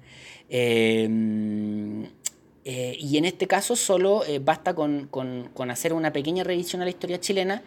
[0.48, 2.04] Em,
[2.64, 5.10] eh, y en este caso solo eh, basta con,
[5.68, 7.64] hacer una pequeña revisión a la historia chilena,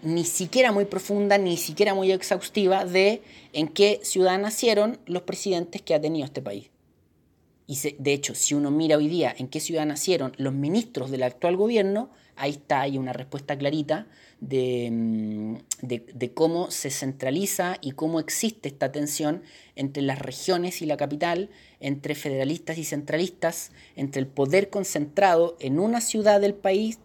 [0.00, 3.20] ni siquiera muy profunda, ni siquiera muy exhaustiva, de
[3.52, 6.70] en qué ciudad nacieron los presidentes que ha tenido este país.
[7.66, 11.22] Y de hecho, si uno mira hoy día en qué ciudad nacieron los ministros del
[11.22, 14.06] actual gobierno, ahí está, hay una respuesta clarita
[14.40, 19.42] Mm, de, cómo se centraliza y cómo existe esta tensión
[19.76, 21.48] entre las regiones y la capital,
[21.80, 26.98] entre federalistas y centralistas, entre el poder concentrado en una ciudad del país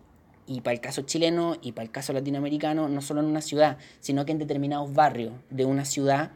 [0.46, 3.78] y para el caso chileno y para el caso latinoamericano, no solo en una ciudad,
[4.02, 6.32] sino que en determinados barrios de una ciudad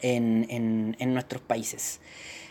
[0.00, 2.00] en nuestros países.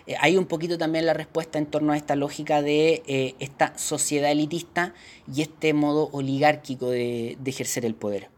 [0.06, 3.78] Eh, hay un poquito también la respuesta en torno a esta lógica de eh, esta
[3.78, 4.94] sociedad elitista
[5.34, 8.30] y este modo oligárquico de, ejercer el poder.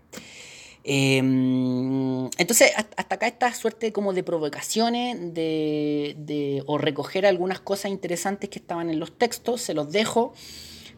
[0.84, 8.52] Em, entonces, hasta acá esta suerte como de provocaciones de, o recoger algunas cosas interesantes
[8.52, 10.34] que estaban en los textos, se los dejo.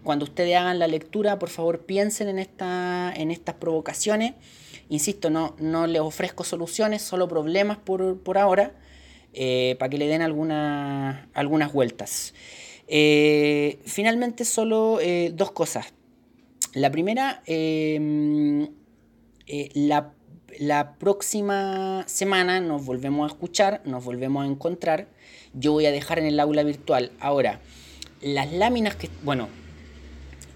[0.04, 4.34] Cuando ustedes hagan la lectura, por favor piensen en, esta, en estas provocaciones.
[4.90, 8.74] Insisto, no, no les ofrezco soluciones, solo problemas por, por ahora.
[9.34, 12.34] Eh, para que le den algunas vueltas.
[12.88, 15.94] Eh, finalmente, solo eh, dos cosas.
[16.74, 18.68] La primera, em,
[19.74, 20.14] la,
[20.60, 25.08] la próxima semana nos volvemos a escuchar, nos volvemos a encontrar.
[25.54, 27.62] Yo voy a dejar en el aula virtual ahora
[28.22, 29.48] las láminas que, bueno,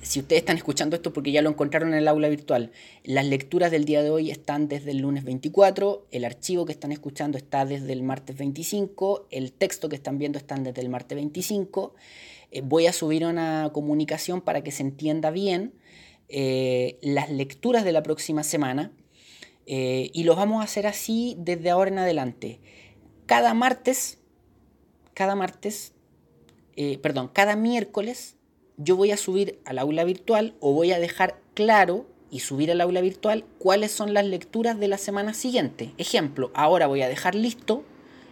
[0.02, 2.72] si ustedes están escuchando esto porque ya lo encontraron en el aula virtual,
[3.04, 6.92] las lecturas del día de hoy están desde el lunes 24, el archivo que están
[6.92, 11.16] escuchando está desde el martes 25, el texto que están viendo está desde el martes
[11.16, 11.94] 25.
[12.52, 15.74] Eh, voy a subir una comunicación para que se entienda bien
[16.30, 18.92] eh, las lecturas de la próxima semana
[19.68, 22.60] eh, y los vamos a hacer así desde ahora en adelante.
[23.28, 24.18] Cada martes,
[25.14, 25.94] cada martes,
[27.02, 28.36] perdón, cada miércoles
[28.84, 32.82] yo voy a subir al aula virtual o voy a dejar claro y subir al
[32.82, 35.94] aula virtual cuáles son las lecturas de la semana siguiente.
[35.98, 37.84] Ejemplo, ahora voy a dejar listo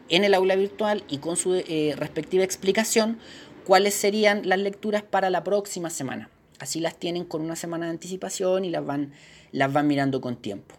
[0.08, 3.20] en el aula virtual y con su eh, respectiva explicación
[3.66, 6.30] cuáles serían las lecturas para la próxima semana.
[6.60, 9.14] Así las tienen con una semana de anticipación y las van,
[9.52, 10.76] las van mirando con tiempo.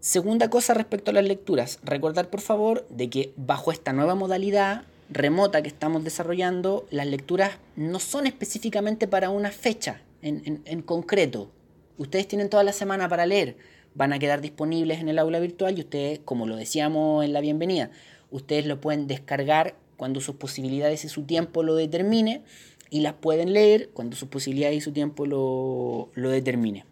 [0.00, 4.84] Segunda cosa respecto a las lecturas, recordar por favor de que bajo esta nueva modalidad
[5.10, 11.50] remota que estamos desarrollando, las lecturas no son específicamente para una fecha en, concreto.
[11.98, 13.56] Ustedes tienen toda la semana para leer,
[13.94, 17.40] van a quedar disponibles en el aula virtual y ustedes, como lo decíamos en la
[17.40, 17.90] bienvenida,
[18.30, 22.42] ustedes lo pueden descargar cuando sus posibilidades y su tiempo lo determine
[22.90, 26.84] y las pueden leer cuando sus posibilidades y su tiempo lo, determine.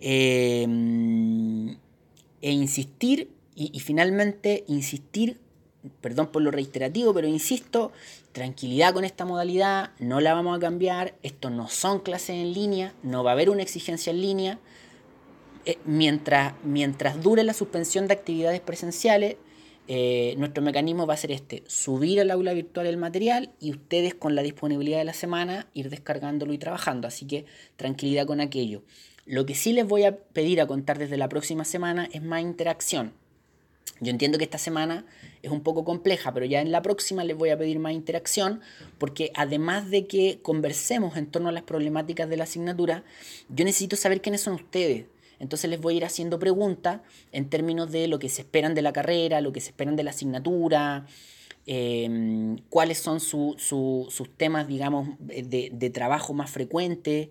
[0.00, 0.66] Eh,
[2.40, 5.38] e insistir y finalmente insistir
[6.00, 7.92] perdón por lo reiterativo, pero insisto,
[8.32, 12.94] tranquilidad con esta modalidad, no la vamos a cambiar, esto no son clases en línea,
[13.02, 14.58] no va a haber una exigencia en línea.
[15.64, 19.36] Eh, mientras, mientras dure la suspensión de actividades presenciales,
[19.88, 24.14] eh, nuestro mecanismo va a ser este, subir al aula virtual el material y ustedes
[24.14, 27.08] con la disponibilidad de la semana ir descargándolo y trabajando.
[27.08, 28.82] Así que tranquilidad con aquello.
[29.26, 32.42] Lo que sí les voy a pedir a contar desde la próxima semana es más
[32.42, 33.12] interacción.
[34.02, 35.04] Yo entiendo que esta semana
[35.42, 38.60] es un poco compleja, pero ya en la próxima les voy a pedir más interacción,
[38.98, 43.04] porque además de que conversemos en torno a las problemáticas de la asignatura,
[43.48, 45.06] yo necesito saber quiénes son ustedes.
[45.38, 48.82] Entonces les voy a ir haciendo preguntas en términos de lo que se esperan de
[48.82, 51.06] la carrera, lo que se esperan de la asignatura,
[51.66, 57.28] em, cuáles son sus temas, digamos, de, de trabajo más frecuentes.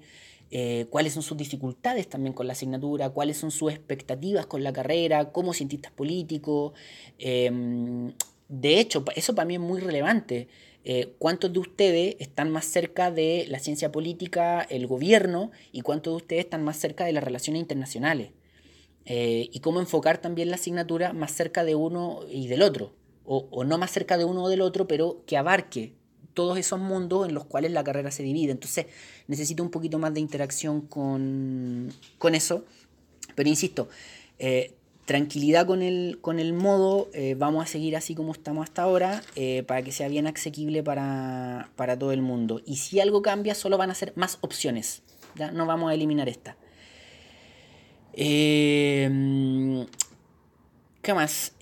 [0.54, 4.74] Eh, cuáles son sus dificultades también con la asignatura, cuáles son sus expectativas con la
[4.74, 6.74] carrera, como cientistas políticos.
[7.18, 8.14] Em,
[8.50, 10.50] de hecho, eso para mí es muy relevante.
[10.84, 16.12] Eh, ¿Cuántos de ustedes están más cerca de la ciencia política, el gobierno, y cuántos
[16.14, 18.32] de ustedes están más cerca de las relaciones internacionales?
[19.06, 22.94] Eh, y cómo enfocar también la asignatura más cerca de uno y del otro,
[23.26, 25.94] o, o no más cerca de uno o del otro, pero que abarque
[26.34, 28.52] todos esos mundos en los cuales la carrera se divide.
[28.52, 28.88] Entonces
[29.28, 31.94] necesito un poquito más de interacción con,
[32.34, 32.66] eso.
[33.36, 33.90] Pero insisto,
[34.40, 34.74] eh,
[35.06, 39.24] tranquilidad con el, con el modo, eh, vamos a seguir así como estamos hasta ahora
[39.36, 41.70] eh, para que sea bien asequible para,
[42.00, 42.62] todo el mundo.
[42.66, 45.04] Y si algo cambia, solo van a ser más opciones.
[45.36, 45.52] ¿ya?
[45.52, 46.58] No vamos a eliminar esta.
[48.14, 49.88] ¿Qué
[51.14, 51.54] más?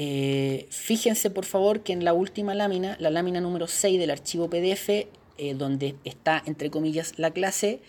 [0.00, 4.48] Eh, fíjense por favor que en la última lámina, la lámina número 6 del archivo
[4.48, 5.08] PDF, eh,
[5.56, 7.80] donde está entre comillas la clase,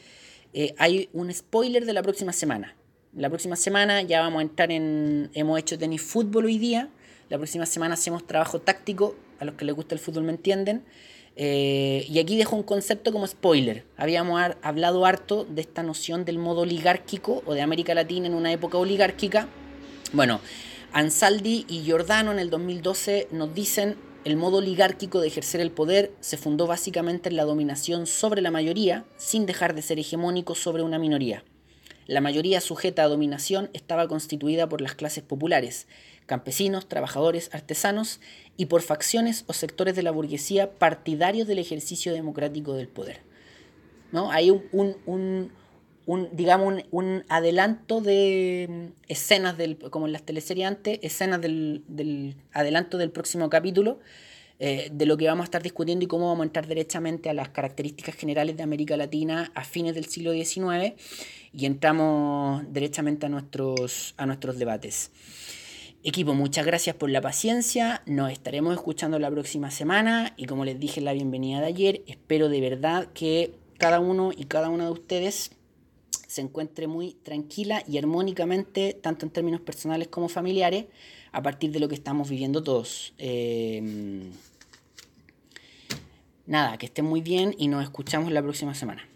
[0.56, 2.76] eh, hay un spoiler de la próxima semana.
[3.16, 5.30] La próxima semana ya vamos a entrar en...
[5.36, 6.90] Hemos hecho tenis fútbol hoy día.
[7.30, 9.16] La próxima semana hacemos trabajo táctico.
[9.40, 10.84] A los que les gusta el fútbol me entienden.
[11.36, 13.84] y aquí dejo un concepto como spoiler.
[13.98, 18.52] Habíamos hablado harto de esta noción del modo oligárquico o de América Latina en una
[18.52, 19.48] época oligárquica.
[20.12, 20.42] Bueno,
[20.92, 26.12] Ansaldi y Giordano en el 2012 nos dicen el modo oligárquico de ejercer el poder
[26.20, 30.82] se fundó básicamente en la dominación sobre la mayoría sin dejar de ser hegemónico sobre
[30.84, 31.44] una minoría.
[32.08, 35.88] La mayoría sujeta a dominación estaba constituida por las clases populares,
[36.26, 38.20] campesinos, trabajadores, artesanos
[38.58, 43.22] y por facciones o sectores de la burguesía partidarios del ejercicio democrático del poder.
[44.12, 44.32] ¿No?
[44.32, 44.64] Hay un,
[45.06, 45.52] un,
[46.32, 52.98] digamos, un, adelanto de mm, escenas, del, como en las teleseries antes, escenas del, adelanto
[52.98, 54.00] del próximo capítulo,
[54.60, 57.34] eh, de lo que vamos a estar discutiendo y cómo vamos a entrar derechamente a
[57.34, 60.96] las características generales de América Latina a fines del siglo XIX
[61.54, 65.12] y entramos derechamente a nuestros, a nuestros debates.
[66.04, 68.02] Equipo, muchas gracias por la paciencia.
[68.06, 72.50] Nos estaremos escuchando la próxima semana y como les dije la bienvenida de ayer, espero
[72.50, 75.52] de verdad que cada uno y cada una de ustedes
[76.30, 80.86] se encuentre muy tranquila y armónicamente, tanto en términos personales como familiares,
[81.32, 83.16] a partir de lo que estamos viviendo todos.
[83.18, 84.30] Eh,
[86.46, 89.09] nada, que estén muy bien y nos escuchamos la próxima semana.